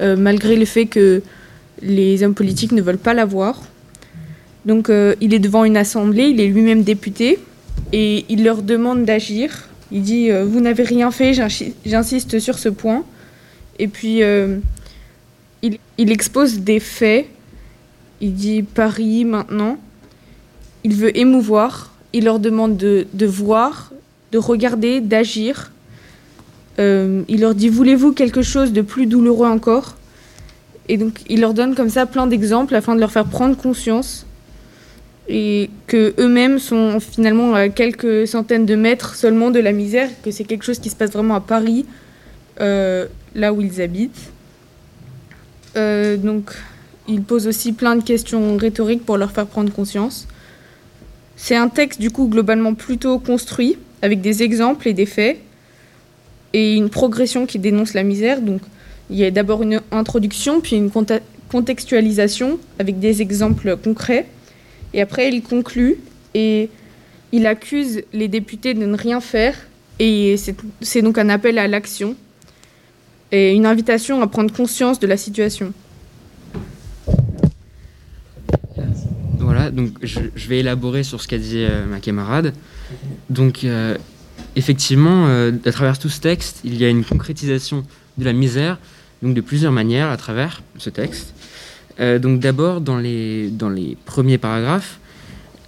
[0.00, 1.22] malgré le fait que
[1.82, 3.62] les hommes politiques ne veulent pas la voir.
[4.64, 4.90] Donc,
[5.20, 7.38] il est devant une assemblée, il est lui-même député
[7.92, 9.68] et il leur demande d'agir.
[9.92, 11.32] Il dit euh, Vous n'avez rien fait,
[11.84, 13.04] j'insiste sur ce point.
[13.78, 14.58] Et puis, euh,
[15.62, 15.78] il,
[16.10, 17.26] expose des faits.
[18.20, 19.78] Il dit Paris maintenant.
[20.84, 21.92] Il veut émouvoir.
[22.12, 23.92] Il leur demande de, voir,
[24.32, 25.72] de regarder, d'agir.
[26.78, 29.96] Euh, il leur dit Voulez-vous quelque chose de plus douloureux encore?
[30.88, 34.26] Et donc, il leur donne comme ça plein d'exemples afin de leur faire prendre conscience
[35.28, 40.30] et que eux-mêmes sont finalement à quelques centaines de mètres seulement de la misère, que
[40.30, 41.84] c'est quelque chose qui se passe vraiment à Paris,
[42.60, 44.30] euh, là où ils habitent.
[45.76, 46.52] Euh, donc,
[47.08, 50.26] il pose aussi plein de questions rhétoriques pour leur faire prendre conscience.
[51.36, 55.38] C'est un texte du coup globalement plutôt construit, avec des exemples et des faits,
[56.52, 58.40] et une progression qui dénonce la misère.
[58.40, 58.60] Donc,
[59.10, 60.90] il y a d'abord une introduction, puis une
[61.48, 64.26] contextualisation avec des exemples concrets
[64.96, 65.98] et après, il conclut
[66.32, 66.70] et
[67.30, 69.54] il accuse les députés de ne rien faire.
[69.98, 70.36] Et
[70.80, 72.16] c'est donc un appel à l'action
[73.30, 75.74] et une invitation à prendre conscience de la situation.
[79.70, 82.52] Donc je, vais élaborer sur ce qu'a dit euh, ma camarade.
[83.30, 83.96] Donc, euh,
[84.54, 87.84] effectivement, euh, à travers tout ce texte, il y a une concrétisation
[88.18, 88.78] de la misère,
[89.22, 91.34] donc de plusieurs manières à travers ce texte.
[91.98, 94.98] Donc d'abord, dans les, dans les premiers paragraphes,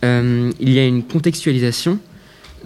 [0.03, 1.99] il y a une contextualisation.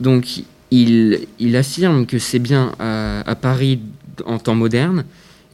[0.00, 0.42] Donc
[0.72, 3.78] il, il affirme que c'est bien à, Paris
[4.26, 5.04] en temps moderne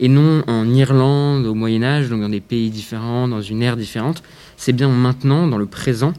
[0.01, 3.77] et non en Irlande au Moyen Âge, donc dans des pays différents, dans une ère
[3.77, 4.23] différente.
[4.59, 6.13] C'est bien maintenant, dans le présent.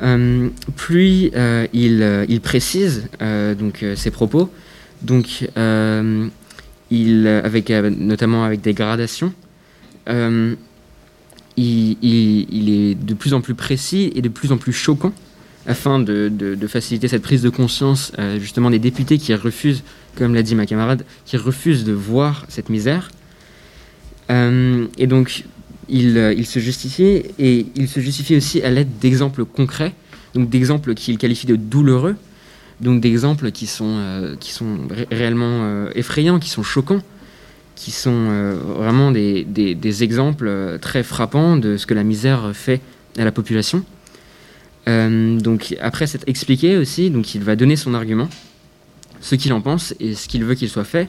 [0.00, 1.30] Euh, puis
[1.74, 4.50] il, il, précise donc ses propos,
[5.02, 9.34] donc avec notamment avec des gradations
[11.56, 15.12] il, est de plus en plus précis et de plus en plus choquant
[15.66, 19.84] afin de, faciliter cette prise de conscience euh, justement des députés qui refusent,
[20.16, 23.10] comme l'a dit ma camarade, qui refusent de voir cette misère.
[24.30, 25.44] Euh, et donc
[25.88, 29.92] il, il, se justifie et il se justifie aussi à l'aide d'exemples concrets,
[30.34, 32.16] donc d'exemples qu'il qualifie de douloureux,
[32.80, 34.78] donc d'exemples qui sont, euh, qui sont
[35.10, 37.02] réellement effrayants, qui sont choquants
[37.82, 42.52] qui sont euh, vraiment des, des, exemples euh, très frappants de ce que la misère
[42.54, 42.80] fait
[43.18, 43.84] à la population.
[44.88, 48.28] Euh, donc après s'être expliqué aussi, donc il va donner son argument,
[49.20, 51.08] ce qu'il en pense et ce qu'il veut qu'il soit fait.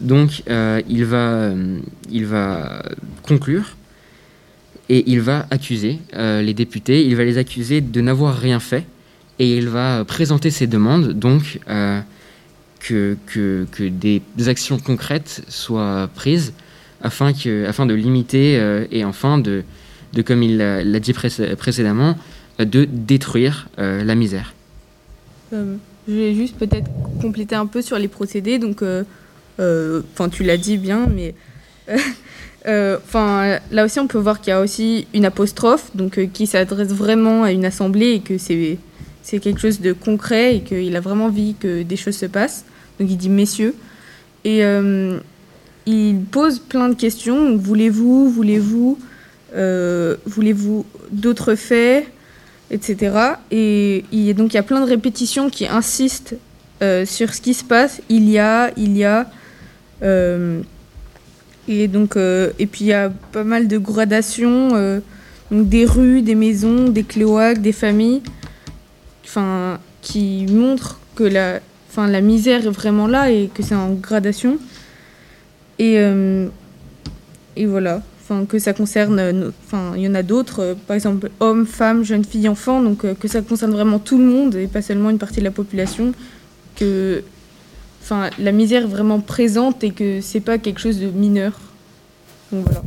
[0.00, 1.52] Donc il, va,
[2.10, 2.82] il va
[3.22, 3.76] conclure
[4.88, 8.84] et il va accuser les députés, il va les accuser de n'avoir rien fait
[9.38, 11.58] et il va présenter ses demandes donc
[12.80, 16.52] que, que, des actions concrètes soient prises
[17.04, 19.62] afin, que, afin de limiter euh, et enfin de,
[20.12, 22.16] de comme il l'a dit précédemment,
[22.58, 24.54] de détruire euh, la misère.
[25.52, 25.76] Euh,
[26.08, 28.58] je vais juste peut-être compléter un peu sur les procédés.
[28.58, 28.82] Donc,
[29.58, 31.34] enfin, tu l'as dit bien, mais
[32.66, 36.88] enfin, là aussi, on peut voir qu'il y a aussi une apostrophe, donc qui s'adresse
[36.88, 38.78] vraiment à une assemblée et que c'est
[39.24, 42.66] c'est quelque chose de concret et qu'il a vraiment envie que des choses se passent.
[43.00, 43.74] Donc il dit messieurs.
[44.44, 45.18] Et euh,
[45.86, 47.56] il pose plein de questions.
[47.56, 48.98] Voulez-vous, voulez-vous,
[49.56, 52.06] euh, voulez-vous d'autres faits,
[52.70, 53.16] etc.
[53.50, 56.34] Et il, donc il y a plein de répétitions qui insistent
[56.82, 58.02] euh, sur ce qui se passe.
[58.10, 59.26] Il y a, il y a.
[61.68, 64.70] et donc et puis il y a pas mal de gradations.
[65.50, 68.22] donc des rues, des maisons, des cloaques, des familles,
[70.02, 74.58] qui montrent que la, enfin, la misère est vraiment là et que c'est en gradation.
[75.78, 76.48] Et, euh,
[77.56, 78.02] et voilà,
[78.48, 79.50] que ça concerne, euh,
[79.96, 83.28] il y en a d'autres, euh, par exemple hommes, femmes, jeunes filles, enfants, donc que
[83.28, 86.12] ça concerne vraiment tout le monde et pas seulement une partie de la population,
[86.76, 87.22] que
[88.04, 91.52] enfin, la misère vraiment présente et que c'est pas quelque chose de mineur.
[92.52, 92.82] Donc voilà.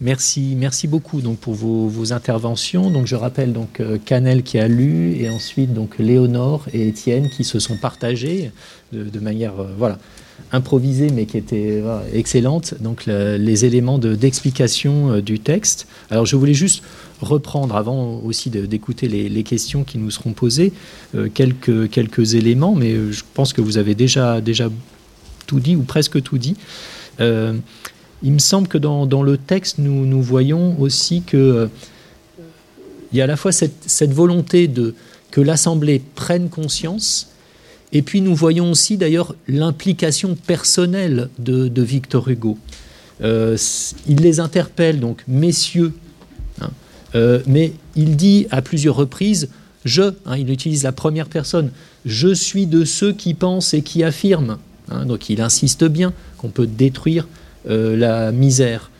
[0.00, 2.90] Merci, merci beaucoup donc pour vos, interventions.
[2.90, 7.28] Donc je rappelle donc euh, Canel qui a lu et ensuite donc Léonore et Étienne
[7.30, 8.50] qui se sont partagés
[8.92, 9.98] de, manière euh, voilà
[10.52, 15.88] improvisée, mais qui était excellente, donc les éléments d'explication du texte.
[16.10, 16.84] Alors je voulais juste
[17.20, 20.72] reprendre, avant aussi d'écouter les, questions qui nous seront posées,
[21.34, 24.68] quelques, quelques éléments, mais je pense que vous avez déjà, déjà
[25.46, 26.56] tout dit, ou presque tout dit.
[27.18, 31.68] il me semble que dans, dans, le texte, nous, nous voyons aussi que
[33.12, 34.94] il y a à la fois cette, volonté de,
[35.30, 37.28] que l'Assemblée prenne conscience,
[37.92, 42.58] et puis nous voyons aussi d'ailleurs l'implication personnelle de, Victor Hugo.
[43.22, 43.56] Euh,
[44.06, 45.92] il les interpelle, donc, messieurs,
[46.60, 46.70] hein,
[47.14, 49.48] euh, mais il dit à plusieurs reprises,
[49.84, 51.70] je, hein, il utilise la première personne,
[52.04, 54.58] je suis de ceux qui pensent et qui affirment.
[54.90, 57.26] Hein, donc il insiste bien qu'on peut détruire
[57.68, 58.90] euh, la misère.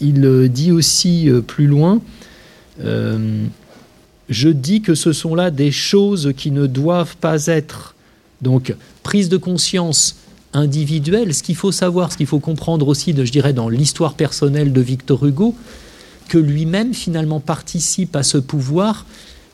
[0.00, 2.00] il dit aussi plus loin,
[2.84, 3.46] euh,
[4.28, 7.94] je dis que ce sont là des choses qui ne doivent pas être.
[8.42, 10.16] Donc, prise de conscience
[10.52, 14.14] individuelle, ce qu'il faut savoir, ce qu'il faut comprendre aussi, de, je dirais, dans l'histoire
[14.14, 15.54] personnelle de Victor Hugo,
[16.28, 19.06] que lui-même finalement participe à ce pouvoir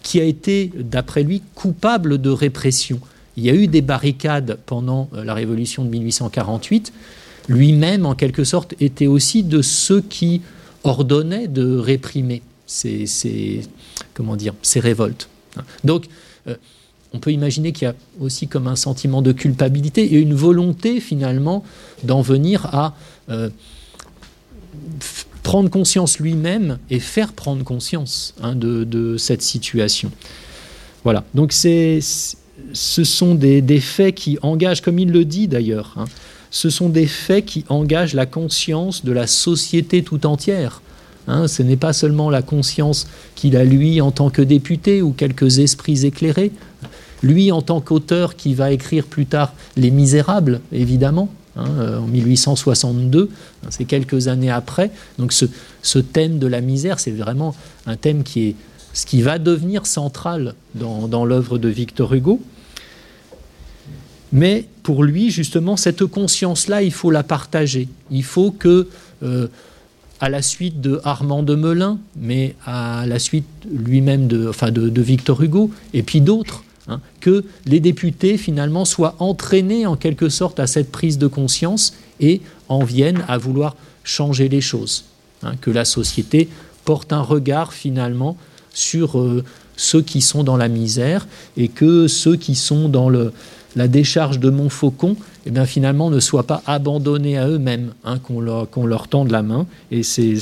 [0.03, 3.01] qui a été, d'après lui, coupable de répression.
[3.37, 6.93] Il y a eu des barricades pendant euh, la révolution de 1848.
[7.49, 10.43] Lui-même, en quelque sorte, était aussi de ceux qui
[10.85, 13.63] ordonnaient de réprimer ces,
[14.13, 15.29] comment dire, ces révoltes.
[15.85, 16.07] Donc,
[16.47, 16.57] euh,
[17.13, 21.01] on peut imaginer qu'il y a aussi comme un sentiment de culpabilité et une volonté
[21.01, 21.65] finalement
[22.03, 22.95] d'en venir à
[23.31, 23.51] euh,
[25.45, 30.11] prendre conscience lui-même et faire prendre conscience hein, de, cette situation.
[31.05, 32.01] Voilà, donc c'est,
[32.73, 36.07] ce sont des, faits qui engagent, comme il le dit d'ailleurs, hein,
[36.51, 40.83] ce sont des faits qui engagent la conscience de la société tout entière.
[41.29, 45.13] Hein, ce n'est pas seulement la conscience qu'il a, lui, en tant que député ou
[45.13, 46.53] quelques esprits éclairés.
[47.23, 52.07] Lui, en tant qu'auteur, qui va écrire plus tard Les Misérables, évidemment, hein, euh, en
[52.07, 54.91] 1862, hein, c'est quelques années après.
[55.19, 57.55] Donc ce, thème de la misère, c'est vraiment
[57.87, 58.57] un thème qui est
[58.93, 62.41] ce qui va devenir central dans, l'œuvre de Victor Hugo.
[64.33, 67.89] Mais pour lui, justement, cette conscience-là, il faut la partager.
[68.11, 68.89] Il faut que
[69.25, 69.49] euh,
[70.21, 75.43] à la suite de Armand de Melun, mais à la suite lui-même enfin de, Victor
[75.43, 80.67] Hugo, et puis d'autres, hein, que les députés finalement soient entraînés en quelque sorte à
[80.67, 85.05] cette prise de conscience et en viennent à vouloir changer les choses,
[85.43, 86.49] hein, que la société
[86.85, 88.37] porte un regard finalement
[88.73, 89.45] sur euh,
[89.77, 94.51] ceux qui sont dans la misère et que ceux qui sont dans la décharge de
[94.51, 95.17] Montfaucon,
[95.47, 99.43] eh bien, finalement, ne soient pas abandonnés à eux-mêmes, hein, qu'on leur, leur, tende la
[99.43, 99.67] main.
[99.91, 100.35] Et c'est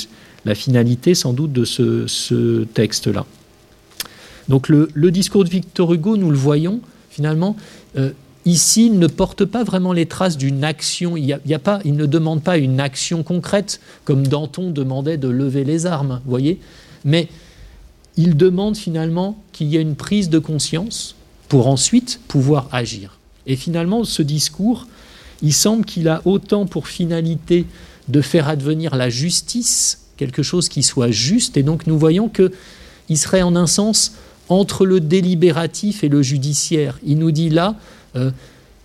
[0.44, 3.26] la finalité, sans doute, de ce, texte-là.
[4.48, 7.56] Donc, le, discours de Victor Hugo, nous le voyons, finalement,
[7.96, 8.10] euh,
[8.44, 11.16] ici, il ne porte pas vraiment les traces d'une action.
[11.16, 15.28] Il, y a, pas, il ne demande pas une action concrète, comme Danton demandait de
[15.28, 16.58] lever les armes, voyez
[17.04, 17.28] Mais
[18.16, 21.14] il demande finalement qu'il y ait une prise de conscience
[21.48, 23.18] pour ensuite pouvoir agir.
[23.46, 24.86] Et finalement, ce discours,
[25.42, 27.66] il semble qu'il a autant pour finalité
[28.08, 33.18] de faire advenir la justice, quelque chose qui soit juste, et donc nous voyons qu'il
[33.18, 34.12] serait en un sens
[34.52, 36.98] entre le délibératif et le judiciaire.
[37.04, 37.76] Il nous dit là,
[38.16, 38.30] euh,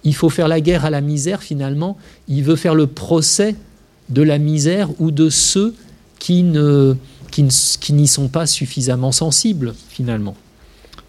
[0.04, 3.56] il faut faire la guerre à la misère, finalement, il veut faire le procès
[4.10, 5.74] de la misère ou de ceux
[6.20, 6.96] qui ne
[7.30, 10.36] qui n'y sont pas suffisamment sensibles, finalement.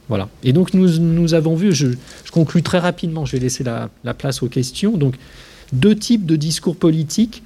[0.08, 0.28] Voilà.
[0.42, 1.88] Et donc nous, nous avons vu, je,
[2.32, 5.14] conclus très rapidement, je vais laisser la, place aux questions, donc
[5.72, 7.42] deux types de discours politiques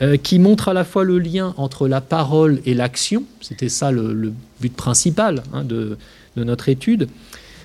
[0.00, 3.90] euh, qui montrent à la fois le lien entre la parole et l'action, c'était ça
[3.90, 5.96] le, but principal hein, de,
[6.36, 7.08] de, notre étude,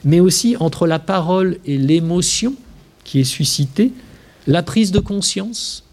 [0.04, 2.56] mais aussi entre la parole et l'émotion
[3.04, 3.92] qui est suscitée,
[4.48, 5.84] la prise de conscience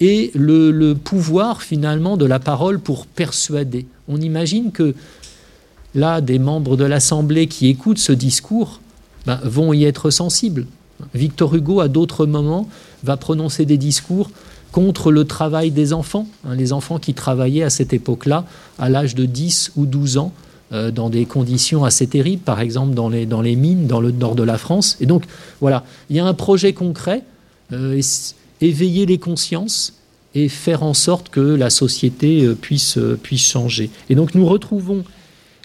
[0.00, 3.86] et le, pouvoir finalement de la parole pour persuader.
[4.08, 4.94] On imagine que
[5.94, 8.80] là, des membres de l'Assemblée qui écoutent ce discours
[9.26, 10.66] ben, vont y être sensibles.
[11.14, 12.68] Victor Hugo, à d'autres moments,
[13.02, 14.30] va prononcer des discours
[14.72, 18.44] contre le travail des enfants, hein, les enfants qui travaillaient à cette époque-là,
[18.78, 20.32] à l'âge de 10 ou 12 ans,
[20.70, 24.10] euh, dans des conditions assez terribles, par exemple dans les, dans les mines, dans le
[24.10, 24.98] nord de la France.
[25.00, 25.24] Et donc,
[25.62, 27.22] voilà, il y a un projet concret,
[27.72, 27.98] euh,
[28.60, 29.94] éveiller les consciences
[30.34, 33.88] et faire en sorte que la société euh, puisse, puisse changer.
[34.10, 35.04] Et donc, nous retrouvons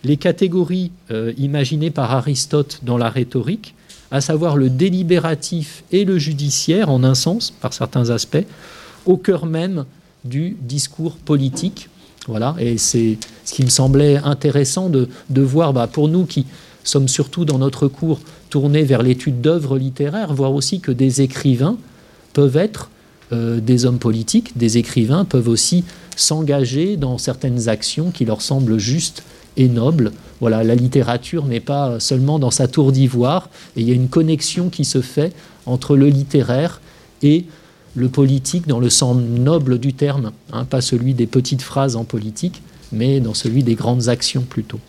[0.06, 0.92] les catégories
[1.38, 3.74] imaginées par Aristote dans la rhétorique,
[4.12, 8.46] à savoir le délibératif et le judiciaire, en un sens, par certains aspects,
[9.06, 9.86] au cœur même
[10.26, 11.88] du discours politique.
[12.28, 15.08] Voilà, et c'est ce qui me semblait intéressant de,
[15.42, 16.46] voir, bah, pour nous qui
[16.84, 21.78] sommes surtout dans notre cours tournés vers l'étude d'œuvres littéraires, voir aussi que des écrivains
[22.34, 22.90] peuvent être
[23.32, 25.84] des hommes politiques, des écrivains, peuvent aussi
[26.16, 29.24] s'engager dans certaines actions qui leur semblent justes
[29.58, 30.12] et nobles.
[30.40, 34.10] Voilà, la littérature n'est pas seulement dans sa tour d'ivoire, et il y a une
[34.10, 35.34] connexion qui se fait
[35.66, 36.82] entre le littéraire
[37.22, 37.46] et
[37.96, 42.04] le politique dans le sens noble du terme, hein, pas celui des petites phrases en
[42.04, 44.80] politique, mais dans celui des grandes actions plutôt.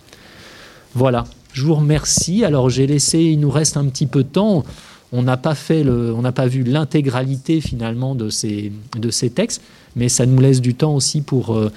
[0.95, 2.45] Voilà, je vous remercie.
[2.45, 4.64] Alors j'ai laissé, il nous reste un petit peu de temps.
[5.12, 9.62] On n'a pas pas vu l'intégralité finalement de ces, de ces textes,
[9.97, 11.71] mais ça nous laisse du temps aussi pour, euh,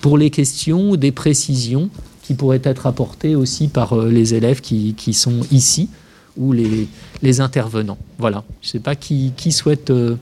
[0.00, 1.90] pour les questions, des précisions
[2.22, 5.88] qui pourraient être apportées aussi par euh, les élèves qui, qui sont ici
[6.36, 6.86] ou les,
[7.22, 7.98] les intervenants.
[8.18, 10.16] Voilà, je ne sais pas qui, qui souhaite euh,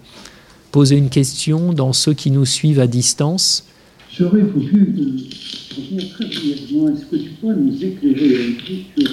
[0.75, 3.65] poser une question dans ceux qui nous suivent à distance.
[4.13, 4.93] J'aurais voulu
[5.77, 6.89] revenir très brièvement.
[6.89, 9.13] Est-ce que tu pourrais nous éclairer un peu sur,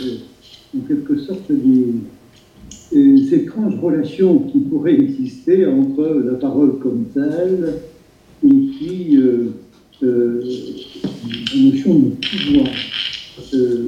[0.76, 7.76] en quelque sorte, les, étranges relations qui pourraient exister entre la parole comme telle
[8.44, 9.54] et puis euh,
[10.02, 10.42] euh,
[11.54, 12.74] la notion de pouvoir?
[13.54, 13.88] Euh,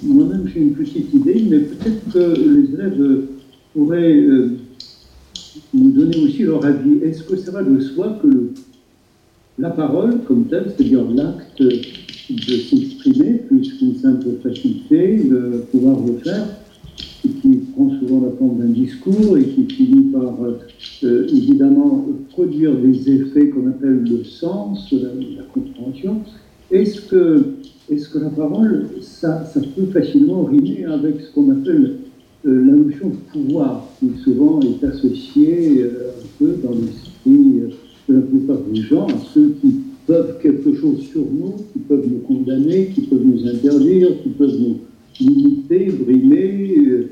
[0.00, 3.22] moi-même, j'ai une petite idée, mais peut-être que les élèves
[3.72, 4.24] pourraient
[5.72, 6.98] nous donner aussi leur avis.
[7.02, 8.50] Est-ce que ça va de soi que
[9.58, 16.14] la parole comme telle, c'est-à-dire l'acte de s'exprimer, plus qu'une simple faculté de pouvoir le
[16.18, 16.46] faire,
[17.22, 23.10] qui prend souvent la forme d'un discours et qui finit par euh, évidemment produire des
[23.10, 26.20] effets qu'on appelle le sens, la, compréhension.
[26.70, 27.44] Est-ce que,
[27.90, 32.13] la parole, ça, ça peut facilement rimer avec ce qu'on appelle euh,
[32.50, 37.70] la notion de pouvoir, qui souvent est associée euh, un peu dans l'esprit euh,
[38.08, 39.76] de la plupart des gens à ceux qui
[40.06, 44.58] peuvent quelque chose sur nous, qui peuvent nous condamner, qui peuvent nous interdire, qui peuvent
[44.58, 44.76] nous
[45.18, 47.06] limiter, brimer,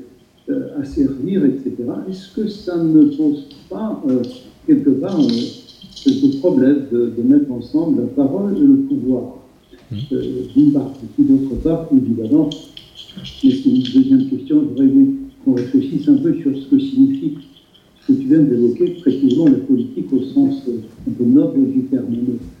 [0.79, 1.73] asservir, etc.
[2.07, 4.03] Est-ce que ça ne pose pas
[4.67, 5.19] quelque part
[5.95, 9.37] ce problème de, mettre ensemble la parole et le pouvoir?
[9.89, 9.95] Mmh.
[10.55, 12.49] D'une part, et puis d'autre part, évidemment,
[13.23, 15.05] c'est une deuxième question, je voudrais
[15.43, 17.37] qu'on réfléchisse un peu sur ce que signifie
[18.05, 21.83] ce que tu viens d'évoquer, précisément la politique au sens euh, un peu noble du
[21.83, 22.07] terme.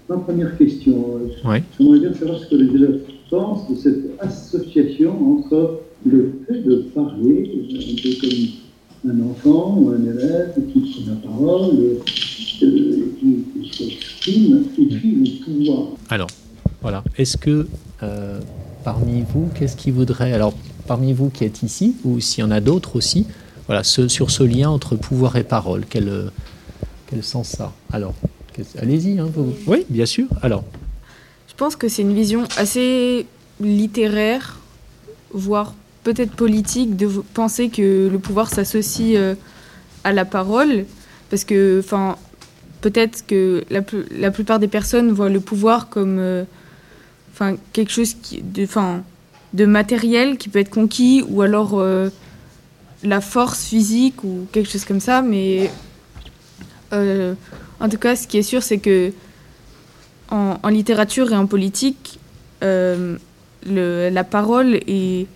[0.09, 1.57] Ma première question, euh, oui.
[1.77, 6.75] j'aimerais bien savoir ce que les élèves pensent de cette association entre le fait de
[6.95, 13.69] parler, un peu comme un enfant ou un élève qui prend la parole, euh, qui,
[13.71, 15.87] s'exprime, et puis le pouvoir.
[16.09, 16.29] Alors,
[16.81, 17.03] voilà.
[17.17, 17.67] Est-ce que
[18.83, 20.33] parmi vous, qu'est-ce qui voudrait.
[20.33, 20.53] Alors,
[20.87, 23.25] parmi vous qui êtes ici, ou s'il y en a d'autres aussi,
[23.67, 26.31] voilà, ce, sur ce lien entre pouvoir et parole, quel,
[27.07, 28.13] quel sens ça Alors,
[28.77, 29.53] allez-y, hein, vous.
[29.67, 30.27] Oui, bien sûr.
[30.41, 30.63] Alors.
[31.47, 33.25] Je pense que c'est une vision assez
[33.61, 34.59] littéraire,
[35.31, 39.35] voire peut-être politique, de penser que le pouvoir s'associe euh,
[40.03, 40.85] à la parole,
[41.29, 42.17] parce que, enfin,
[42.81, 46.43] peut-être que la, la, plupart des personnes voient le pouvoir comme, euh,
[47.33, 49.03] enfin, quelque chose qui, de, enfin,
[49.53, 52.09] de matériel qui peut être conquis ou alors euh,
[53.03, 55.21] la force physique ou quelque chose comme ça.
[55.21, 55.69] Mais
[56.93, 57.33] euh,
[57.79, 59.11] en tout cas, ce qui est sûr, c'est que
[60.29, 62.19] en, littérature et en politique,
[62.63, 63.17] euh,
[63.67, 65.27] le, la parole est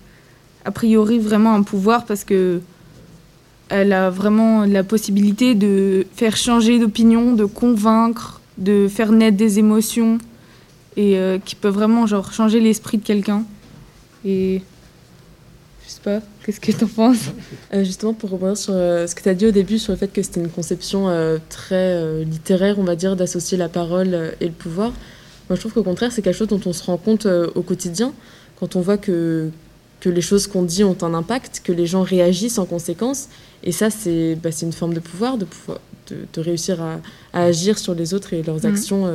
[0.65, 2.61] a priori vraiment un pouvoir parce que
[3.69, 9.59] elle a vraiment la possibilité de faire changer d'opinion, de convaincre, de faire naître des
[9.59, 10.17] émotions
[10.97, 13.45] et qui peut vraiment genre changer l'esprit de quelqu'un.
[14.25, 14.61] Et
[15.87, 17.29] je sais pas, qu'est-ce que tu en penses?
[17.73, 19.97] Euh, Justement, pour rebondir sur euh, ce que tu as dit au début, sur le
[19.97, 24.47] fait que c'était une conception euh, très littéraire, on va dire, d'associer la parole et
[24.47, 24.91] le pouvoir.
[25.49, 28.13] Moi, je trouve qu'au contraire, c'est quelque chose dont on se rend compte au quotidien,
[28.59, 29.49] quand on voit que,
[30.01, 33.29] que les choses qu'on dit ont un impact, que les gens réagissent en conséquence.
[33.63, 35.79] Et ça, c'est bah, une forme de pouvoir, de, pouvoir,
[36.09, 36.99] de, réussir à,
[37.31, 38.67] agir sur les autres et leurs mmh.
[38.67, 39.09] actions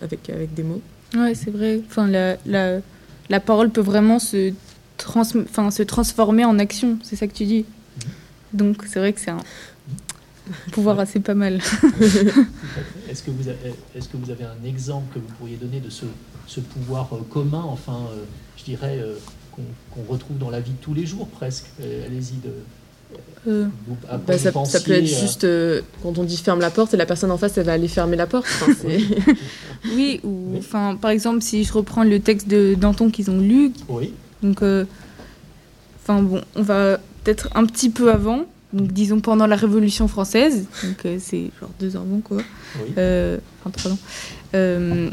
[0.00, 0.80] avec, avec des mots.
[1.14, 1.80] Ouais, c'est vrai.
[1.86, 2.80] Enfin, la, la
[3.28, 4.52] la parole peut vraiment se,
[4.96, 7.64] trans se transformer en action, c'est ça que tu dis.
[8.52, 9.40] Donc c'est vrai que c'est un
[10.72, 11.54] pouvoir assez pas mal.
[13.10, 15.90] Est-ce que, vous avez, est que vous avez un exemple que vous pourriez donner de
[15.90, 18.22] ce, pouvoir euh, commun, enfin, euh,
[18.56, 19.16] je dirais, euh,
[19.50, 21.66] qu'on retrouve dans la vie de tous les jours presque?
[21.80, 22.52] Allez-y de...
[23.46, 25.46] Bah, ça, peut être juste
[26.02, 28.16] quand on dit ferme la porte et la personne en face elle va aller fermer
[28.16, 28.46] la porte.
[29.94, 33.72] Oui, ou enfin, par exemple, si je reprends le texte de Danton qu'ils ont lu,
[33.88, 34.12] oui.
[34.42, 34.84] donc, euh,
[36.02, 40.66] enfin bon, on va peut-être un petit peu avant, donc disons pendant la Révolution française,
[40.82, 42.92] donc euh, c'est genre deux ans avant quoi, oui.
[42.98, 43.98] euh, enfin trois ans.
[44.54, 45.10] Euh,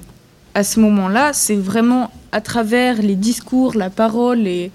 [0.56, 4.72] à ce moment-là, c'est vraiment à travers les discours, la parole et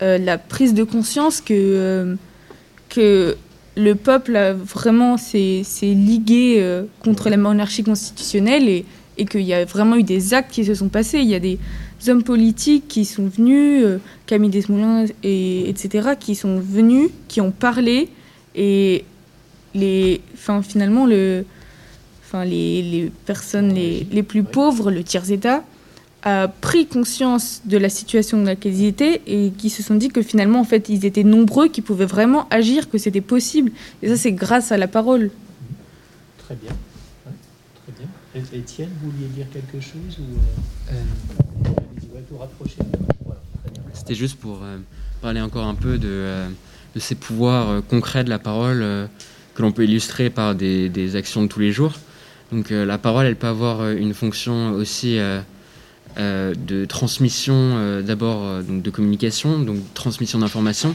[0.00, 2.16] la prise de conscience que
[2.96, 3.36] que
[3.76, 8.86] le peuple a vraiment s'est ligué euh, contre la monarchie constitutionnelle et,
[9.18, 11.18] et qu'il y a vraiment eu des actes qui se sont passés.
[11.18, 11.58] Il y a des
[12.08, 17.50] hommes politiques qui sont venus, euh, Camille Desmoulins, et, etc., qui sont venus, qui ont
[17.50, 18.08] parlé
[18.54, 19.04] et
[19.74, 21.44] les, enfin, finalement, le,
[22.24, 25.62] enfin, les, les personnes les, les, plus pauvres, le tiers-État,
[26.26, 30.08] a pris conscience de la situation dans laquelle ils étaient et qui se sont dit
[30.08, 33.70] que finalement, en fait, ils étaient nombreux, qui pouvaient vraiment agir, que c'était possible.
[34.02, 35.30] Et ça, c'est grâce à la parole.
[36.38, 36.72] Très bien.
[37.84, 38.58] très bien.
[38.58, 40.96] Étienne, vous vouliez dire quelque chose ou, euh...
[40.96, 42.20] Euh...
[42.28, 42.78] vous rapprocher
[43.24, 43.40] voilà,
[43.94, 44.78] C'était juste pour euh,
[45.22, 46.42] parler encore un peu de,
[46.96, 49.08] de ces pouvoirs concrets de la parole
[49.54, 51.92] que l'on peut illustrer par des, des, actions de tous les jours.
[52.50, 55.18] Donc la parole, elle peut avoir une fonction aussi
[56.18, 60.94] euh, de transmission euh, d'abord euh, de communication, donc transmission d'informations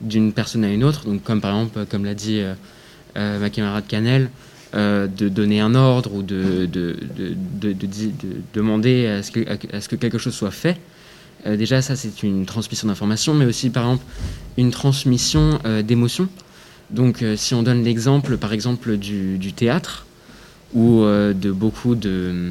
[0.00, 2.42] d'une personne à une autre, donc comme par exemple, comme l'a dit
[3.14, 4.28] ma camarade Canel,
[4.74, 8.10] de donner un ordre ou de, de, de, de
[8.52, 9.40] demander à ce, que,
[9.72, 10.76] à ce, que, quelque chose soit fait.
[11.46, 14.04] déjà, ça, c'est une transmission d'informations, mais aussi, par exemple,
[14.58, 16.28] une transmission d'émotions.
[16.90, 20.06] Donc, si on donne l'exemple, par exemple, du théâtre
[20.74, 22.50] ou de beaucoup de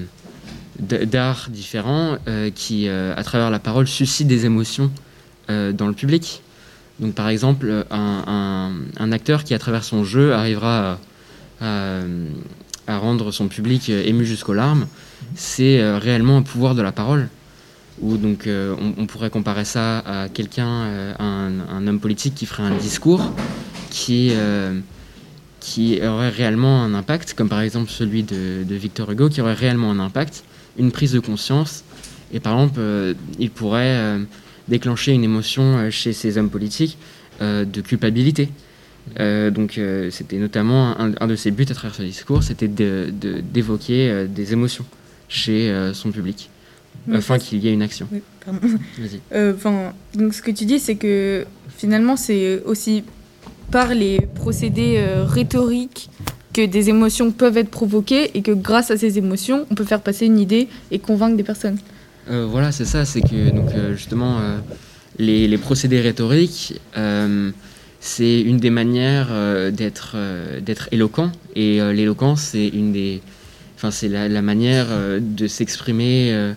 [0.80, 4.92] d'art différents euh, qui, euh, à travers la parole, suscitent des émotions
[5.50, 6.42] euh, dans le public.
[7.00, 11.00] Donc, par exemple, un, acteur qui, à travers son jeu, arrivera
[11.60, 12.02] à,
[12.88, 14.86] à, rendre son public ému jusqu'aux larmes,
[15.36, 17.30] c'est réellement un pouvoir de la parole.
[18.02, 22.78] Ou donc, on, pourrait comparer ça à quelqu'un, un, un, homme politique qui ferait un
[22.78, 23.34] discours
[23.90, 24.32] qui
[25.64, 29.92] qui aurait réellement un impact, comme par exemple celui de, Victor Hugo, qui aurait réellement
[29.92, 30.44] un impact,
[30.78, 31.84] une prise de conscience.
[32.34, 34.20] Et par exemple, euh, il pourrait euh,
[34.68, 36.98] déclencher une émotion euh, chez ces hommes politiques
[37.42, 38.48] de culpabilité.
[39.18, 44.54] donc c'était notamment un, de ses buts à travers ce discours, c'était d'évoquer de, des
[44.54, 44.86] émotions
[45.28, 46.50] chez son public,
[47.12, 48.08] afin qu'il y ait une action.
[48.14, 48.22] Oui,
[50.14, 51.46] donc ce que tu dis, c'est que
[51.76, 53.04] finalement, c'est aussi
[53.72, 56.10] par les procédés rhétoriques
[56.54, 60.02] que des émotions peuvent être provoquées et que grâce à ces émotions, on peut faire
[60.02, 61.78] passer une idée et convaincre des personnes.
[62.30, 64.58] Euh, voilà, c'est ça, c'est que donc, euh, justement, euh,
[65.18, 66.80] les, procédés rhétoriques,
[68.00, 69.30] c'est une des manières
[69.72, 70.18] d'être
[70.60, 73.22] d'être éloquent, et l'éloquence, c'est une des,
[73.76, 74.88] enfin, c'est la, la, manière
[75.22, 76.54] de s'exprimer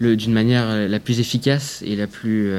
[0.00, 2.52] d'une manière la plus efficace et la plus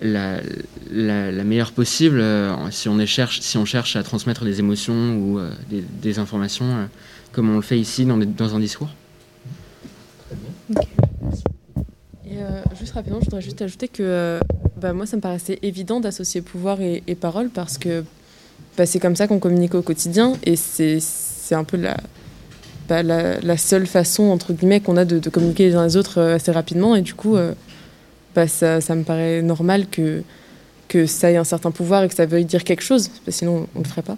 [0.00, 5.38] la, meilleure possible euh, si, on cherche, si on cherche à transmettre des émotions ou
[5.38, 6.84] euh, des, informations euh,
[7.32, 8.90] comme on le fait ici dans, un discours.
[10.74, 10.88] Okay.
[12.26, 12.38] Et
[12.78, 14.40] juste rapidement, je voudrais juste ajouter que
[14.80, 18.04] bah, moi, ça me paraissait évident d'associer pouvoir et, parole parce que
[18.76, 21.00] bah, c'est comme ça qu'on communique au quotidien et c'est
[21.52, 21.96] un peu la,
[22.88, 25.96] bah, la, la, seule façon, entre guillemets, qu'on a de, de, communiquer les uns les
[25.96, 27.36] autres assez rapidement et du coup
[28.34, 30.22] bah, ça, ça, me paraît normal que,
[30.88, 33.78] que ça ait un certain pouvoir et que ça veuille dire quelque chose, sinon on
[33.78, 34.16] ne le ferait pas.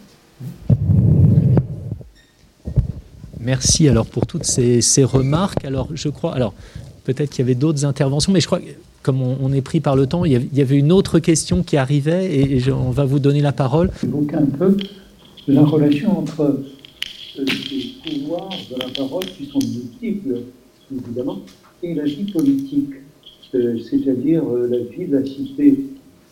[3.41, 5.65] Merci alors pour toutes ces, ces remarques.
[5.65, 6.53] Alors je crois, alors
[7.05, 8.67] peut-être qu'il y avait d'autres interventions, mais je crois que
[9.03, 10.91] comme on, on, est pris par le temps, il y, avait, il y avait une
[10.91, 13.93] autre question qui arrivait et, et je, on va vous donner la parole.
[14.03, 14.77] Évoquer un peu
[15.47, 20.41] la relation entre euh, les pouvoirs de la parole qui sont multiples,
[20.93, 21.39] évidemment,
[21.85, 22.91] et la vie politique.
[23.55, 25.79] Euh, c'est-à-dire euh, la vie la cité.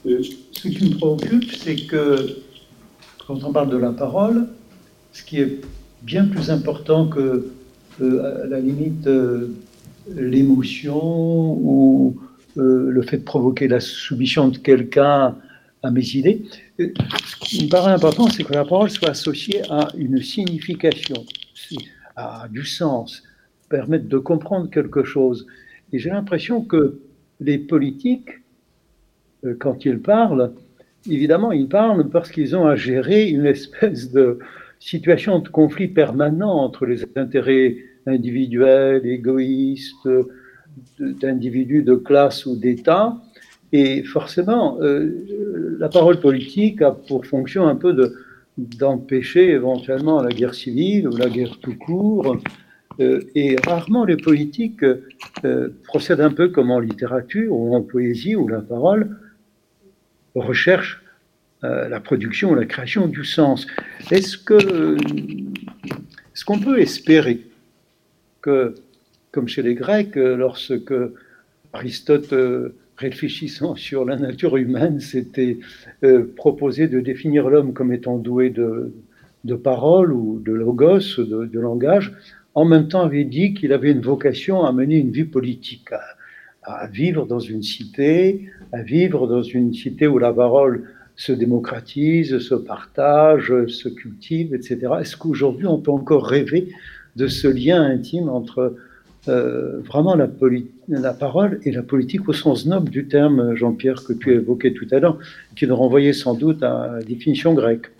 [0.07, 2.43] Euh, ce qui me préoccupe, c'est que
[3.27, 4.47] quand on parle de la parole,
[5.12, 5.61] ce qui est
[6.03, 7.51] bien plus important que,
[8.01, 9.09] à la limite,
[10.15, 12.17] l'émotion ou
[12.57, 15.37] le fait de provoquer la soumission de quelqu'un
[15.83, 16.43] à mes idées,
[16.79, 21.25] ce qui me paraît important, c'est que la parole soit associée à une signification,
[22.17, 23.23] à du sens,
[23.71, 25.47] permettre de comprendre quelque chose.
[25.95, 26.99] Et j'ai l'impression que
[27.38, 28.40] les politiques,
[29.45, 30.51] euh, quand ils parlent,
[31.09, 34.40] évidemment, ils parlent parce qu'ils ont à gérer une espèce de
[34.80, 37.76] situation de conflit permanent entre les intérêts
[38.07, 40.09] individuels, égoïstes,
[40.99, 43.16] d'individus de classe ou d'État.
[43.70, 48.16] Et forcément, euh, la parole politique a pour fonction un peu de,
[48.59, 52.36] d'empêcher éventuellement la guerre civile ou la guerre tout court,
[52.99, 54.84] et rarement les politiques
[55.45, 59.16] euh, procèdent un peu comme en littérature ou en poésie où la parole
[60.34, 61.03] recherche
[61.64, 63.66] euh, la production la création du sens.
[64.11, 64.97] Est-ce que
[66.34, 67.40] est-ce qu'on peut espérer
[68.42, 68.74] que,
[69.30, 70.92] comme chez les Grecs, lorsque
[71.72, 72.34] Aristote
[72.97, 75.59] réfléchissant sur la nature humaine, s'était
[76.03, 78.92] euh, proposé de définir l'homme comme étant doué de,
[79.45, 82.12] de parole ou de logos, de, de, langage,
[82.55, 85.89] en même temps avait dit qu'il avait une vocation à mener une vie politique,
[86.63, 90.85] à, vivre dans une cité, à vivre dans une cité où la parole
[91.17, 94.79] se démocratise, se partage, se cultive, etc.
[95.01, 96.69] Est-ce qu'aujourd'hui on peut encore rêver
[97.17, 98.77] de ce lien intime entre
[99.29, 100.29] euh, vraiment la,
[100.89, 104.87] la, parole et la politique au sens noble du terme, Jean-Pierre, que tu évoquais tout
[104.91, 105.19] à l'heure,
[105.57, 107.91] qui nous renvoyait sans doute à la définition grecque?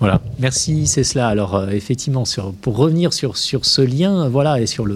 [0.00, 1.28] Voilà, merci, c'est cela.
[1.28, 2.24] Alors, euh, effectivement,
[2.62, 4.86] pour revenir sur, sur ce lien, voilà, et sur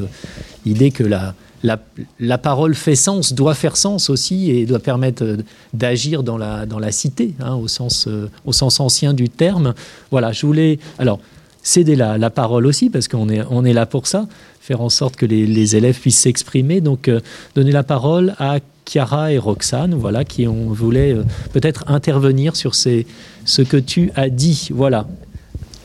[0.65, 1.79] l'idée que la, la,
[2.19, 5.37] la, parole fait sens, doit faire sens aussi, et doit permettre euh,
[5.75, 9.75] d'agir dans la, dans la cité, hein, au, sens, euh, au sens ancien du terme.
[10.11, 10.79] Voilà, je voulais.
[10.99, 11.21] Alors,
[11.63, 14.27] céder la, la, parole aussi, parce qu'on est, on est là pour ça,
[14.61, 16.81] faire en sorte que les, élèves puissent s'exprimer.
[16.81, 17.11] Donc,
[17.55, 21.23] donner la parole à Chiara et Roxane, voilà, qui ont voulu euh,
[21.53, 24.69] peut-être intervenir sur ce que tu as dit.
[24.73, 25.07] Voilà.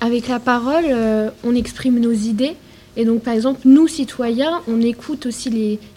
[0.02, 2.56] Avec la parole, euh, on exprime nos idées.
[2.98, 5.50] Et donc, par exemple, nous, citoyens, on écoute aussi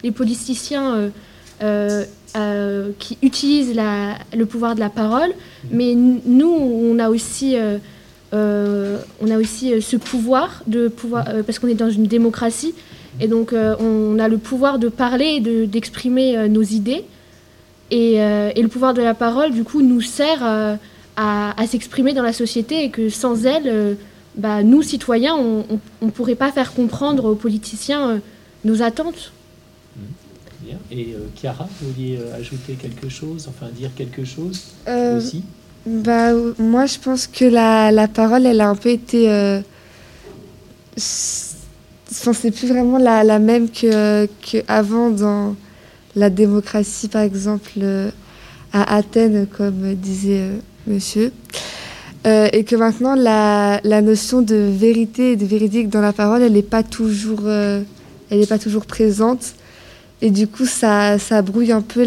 [0.03, 1.11] les, politiciens
[2.99, 5.31] qui utilisent le pouvoir de la parole.
[5.71, 7.57] Mais nous, on a aussi
[8.33, 12.07] euh, on a aussi euh, ce pouvoir de pouvoir, euh, parce qu'on est dans une
[12.07, 12.73] démocratie,
[13.19, 17.03] et donc on a le pouvoir de parler et d'exprimer nos idées.
[17.91, 20.77] Et, et, le pouvoir de la parole, du coup, nous sert à,
[21.15, 23.97] à s'exprimer dans la société et que sans elle,
[24.35, 25.65] bah, nous, citoyens, on
[26.01, 28.19] ne pourrait pas faire comprendre aux politiciens
[28.65, 29.31] nos attentes.
[30.61, 30.77] Bien.
[30.91, 34.61] Et Chiara, vous vouliez ajouter quelque chose, enfin dire quelque chose
[35.17, 35.43] aussi?
[35.85, 39.27] bah, moi, je pense que la, la, parole, elle a un peu été.
[42.27, 45.55] Euh, c'est plus vraiment la, même que, que, avant dans
[46.15, 48.09] la démocratie, par exemple, euh,
[48.71, 50.57] à Athènes, comme disait euh,
[50.87, 51.31] monsieur.
[52.25, 56.53] Euh, et que maintenant, la, notion de vérité et de véridique dans la parole, elle
[56.53, 59.53] n'est pas, toujours, pas toujours présente.
[60.21, 62.05] Et du coup, ça, ça brouille un peu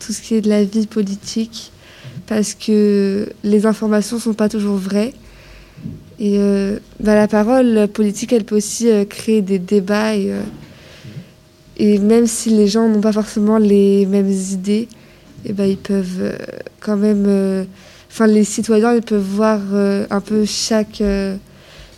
[0.00, 1.70] tout ce qui est de la vie politique
[2.26, 5.14] parce que les informations ne sont pas toujours vraies.
[6.18, 10.16] Et euh, bah, la parole politique, elle peut aussi euh, créer des débats.
[10.16, 10.40] Et, euh,
[11.76, 14.88] et, même si les gens n'ont pas forcément les mêmes idées,
[15.44, 16.36] et bah, ils peuvent euh,
[16.80, 17.24] quand même.
[17.26, 17.64] Euh,
[18.10, 21.02] enfin, les citoyens, ils peuvent voir euh, un peu chaque,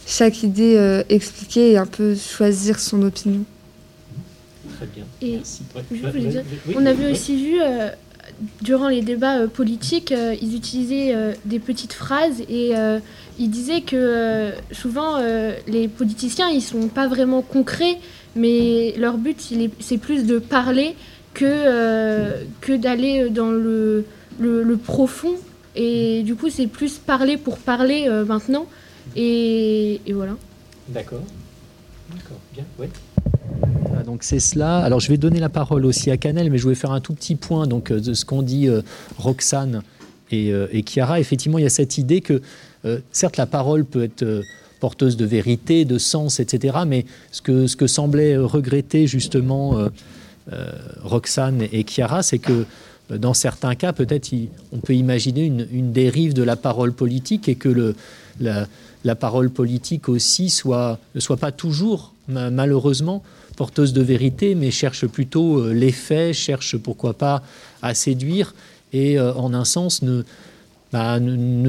[0.06, 3.44] chaque idée expliquée et un peu choisir son opinion.
[4.76, 5.04] Très bien.
[5.22, 5.62] Et Merci.
[6.28, 6.44] Dire,
[6.76, 7.58] on avait aussi vu
[8.62, 12.72] durant les débats euh, politiques, euh, ils utilisaient euh, des petites phrases et
[13.38, 15.18] ils disaient que souvent
[15.66, 17.98] les politiciens ils sont pas vraiment concrets,
[18.34, 20.96] mais leur but c'est plus de parler
[21.34, 24.04] que que d'aller dans le,
[24.40, 25.34] le, profond.
[25.76, 28.66] Et du coup c'est plus parler pour parler maintenant.
[29.14, 30.36] Et, et voilà.
[30.88, 31.22] D'accord.
[32.10, 32.38] D'accord.
[32.54, 32.64] Bien.
[32.78, 32.88] Ouais
[34.08, 34.78] donc c'est cela.
[34.78, 37.12] Alors je vais donner la parole aussi à Canel, mais je voulais faire un tout
[37.12, 38.80] petit point donc, euh, de ce qu'ont dit euh,
[39.18, 39.82] Roxane
[40.30, 41.20] et, euh, Chiara.
[41.20, 42.40] Effectivement, il y a cette idée que,
[42.86, 44.42] euh, certes, la parole peut être
[44.80, 49.76] porteuse de vérité, de sens, etc., mais ce que, ce que semblait regretter justement
[51.02, 52.64] Roxane et Chiara, c'est que
[53.10, 54.30] dans certains cas, peut-être
[54.70, 57.96] on peut imaginer une, dérive de la parole politique et que le,
[58.40, 63.24] la, parole politique aussi ne soit pas toujours, malheureusement,
[63.58, 67.42] porteuse de vérité, mais cherche plutôt euh, les faits, cherche pourquoi pas
[67.82, 68.54] à séduire,
[68.92, 70.22] et euh, en un sens ne,
[70.92, 71.18] bah,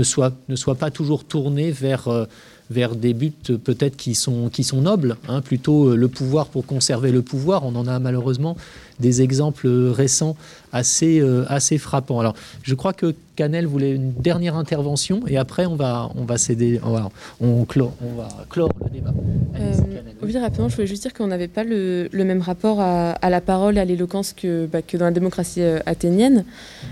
[0.04, 2.26] soit, ne soit pas toujours tournée vers, euh,
[2.70, 7.11] vers des buts peut-être qui sont, qui sont nobles, hein, plutôt le pouvoir pour conserver
[7.11, 7.65] le pouvoir.
[7.65, 8.55] On en a malheureusement
[8.99, 10.36] des exemples récents
[10.72, 12.20] assez, euh, assez frappants.
[12.20, 16.38] Alors, je crois que Canel voulait une dernière intervention et après on va, on va
[16.38, 17.09] céder, on va,
[17.39, 19.13] on clore, on va clore le débat.
[19.55, 19.74] Euh,
[20.22, 23.30] oui, rapidement, je voulais juste dire qu'on n'avait pas le, le, même rapport à, à
[23.30, 26.43] la parole et à l'éloquence que, bah, que dans la démocratie euh, athénienne,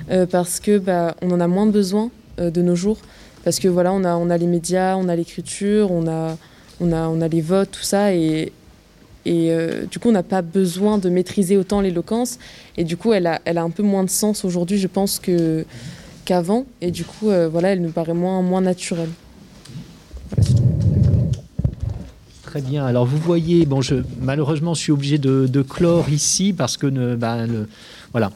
[0.10, 2.10] euh, parce que bah, on en a moins besoin
[2.40, 2.98] euh, de nos jours,
[3.48, 6.36] parce que voilà, on a, on a les médias, on a l'écriture, on a,
[6.82, 8.52] on a, on a les votes, tout ça, et
[9.26, 12.40] et euh, du coup, on n'a pas besoin de maîtriser autant l'éloquence.
[12.76, 15.20] Et du coup, elle a, elle a un peu moins de sens aujourd'hui, je pense,
[15.20, 15.64] que,
[16.26, 16.66] qu'avant.
[16.82, 19.12] Et du coup, euh, voilà, elle nous paraît moins, moins naturelle.
[22.44, 22.86] Très bien.
[22.86, 27.48] Alors vous voyez, bon, je, malheureusement, je suis obligé de, clore ici parce que ben,
[28.12, 28.34] voilà,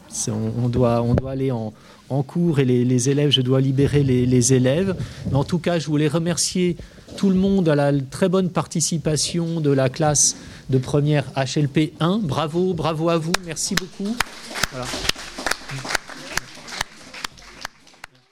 [0.63, 1.73] on, doit, on doit aller en,
[2.11, 4.95] en cours et les, élèves, je dois libérer les, élèves.
[5.29, 6.75] Mais en tout cas, je voulais remercier
[7.17, 10.35] tout le monde à la très bonne participation de la classe
[10.69, 12.19] de première HLP 1.
[12.23, 14.15] Bravo, bravo à vous, merci beaucoup.